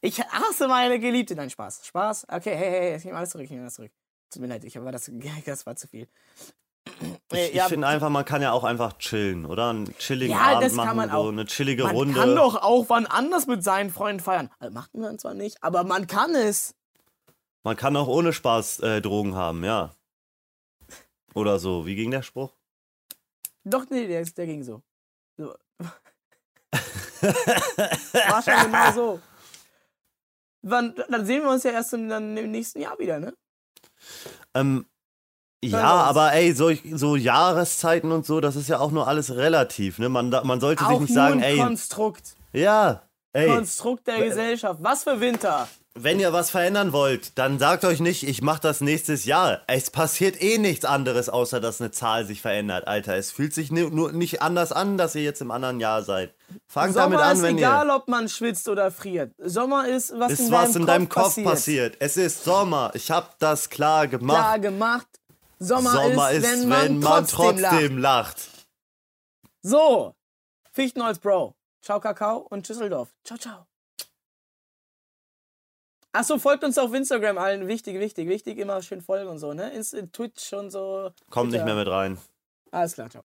[0.03, 1.35] ich hasse meine Geliebte.
[1.35, 1.87] Nein, Spaß.
[1.87, 2.27] Spaß.
[2.29, 3.93] Okay, hey, hey, ich nehme alles zurück, ich nehme alles zurück.
[4.31, 5.11] Tut mir leid, ich aber das,
[5.47, 6.09] das war zu viel.
[7.33, 9.71] Äh, Ich, ich finde einfach, man kann ja auch einfach chillen, oder?
[9.71, 12.15] Einen chilligen Ja, Abend machen, man so eine chillige man Runde.
[12.19, 14.51] kann doch auch wann anders mit seinen Freunden feiern.
[14.59, 16.75] Also macht man zwar nicht, aber man kann es.
[17.63, 19.95] Man kann auch ohne Spaß äh, Drogen haben, ja.
[21.35, 21.87] Oder so.
[21.87, 22.53] Wie ging der Spruch?
[23.65, 24.83] Doch, nee, der, der ging so.
[25.37, 25.55] so.
[27.23, 29.21] War schon genau so.
[30.63, 33.35] Wann, dann sehen wir uns ja erst im, dann im nächsten Jahr wieder, ne?
[34.55, 34.87] Ähm,
[35.65, 39.99] ja, aber ey, so, so Jahreszeiten und so, das ist ja auch nur alles relativ,
[39.99, 40.09] ne?
[40.09, 42.37] Man, man sollte sich Auch nicht nur sagen, ein ey, Konstrukt.
[42.53, 43.03] ja,
[43.33, 44.81] ey, Konstrukt der Gesellschaft.
[44.83, 45.69] Was für Winter.
[45.95, 49.61] wenn ihr was verändern wollt, dann sagt euch nicht, ich mach das nächstes Jahr.
[49.67, 53.17] Es passiert eh nichts anderes, außer dass eine Zahl sich verändert, Alter.
[53.17, 56.35] Es fühlt sich nur nicht anders an, dass ihr jetzt im anderen Jahr seid.
[56.67, 57.95] Fangt Sommer damit an, ist wenn egal, ihr...
[57.95, 59.33] ob man schwitzt oder friert.
[59.39, 61.93] Sommer ist, was Ist in was deinem, in deinem Kopf, Kopf passiert.
[61.93, 61.97] passiert.
[61.99, 62.91] Es ist Sommer.
[62.95, 64.39] Ich hab das klar gemacht.
[64.39, 65.07] Klar gemacht.
[65.59, 67.71] Sommer, Sommer ist, ist, wenn man, trotzdem, lacht.
[67.71, 68.37] trotzdem lacht.
[69.63, 70.15] So,
[70.73, 71.55] Fichtenholz Bro.
[71.83, 73.13] Ciao Kakao und Düsseldorf.
[73.25, 73.67] Ciao, ciao.
[76.13, 77.67] Achso, folgt uns auf Instagram allen.
[77.69, 78.59] Wichtig, wichtig, wichtig.
[78.59, 79.71] Immer schön folgen und so, ne?
[79.71, 81.11] Inst Twitch und so.
[81.31, 82.19] Kommt nicht mehr mit rein.
[82.71, 83.21] Alles klar, ciao.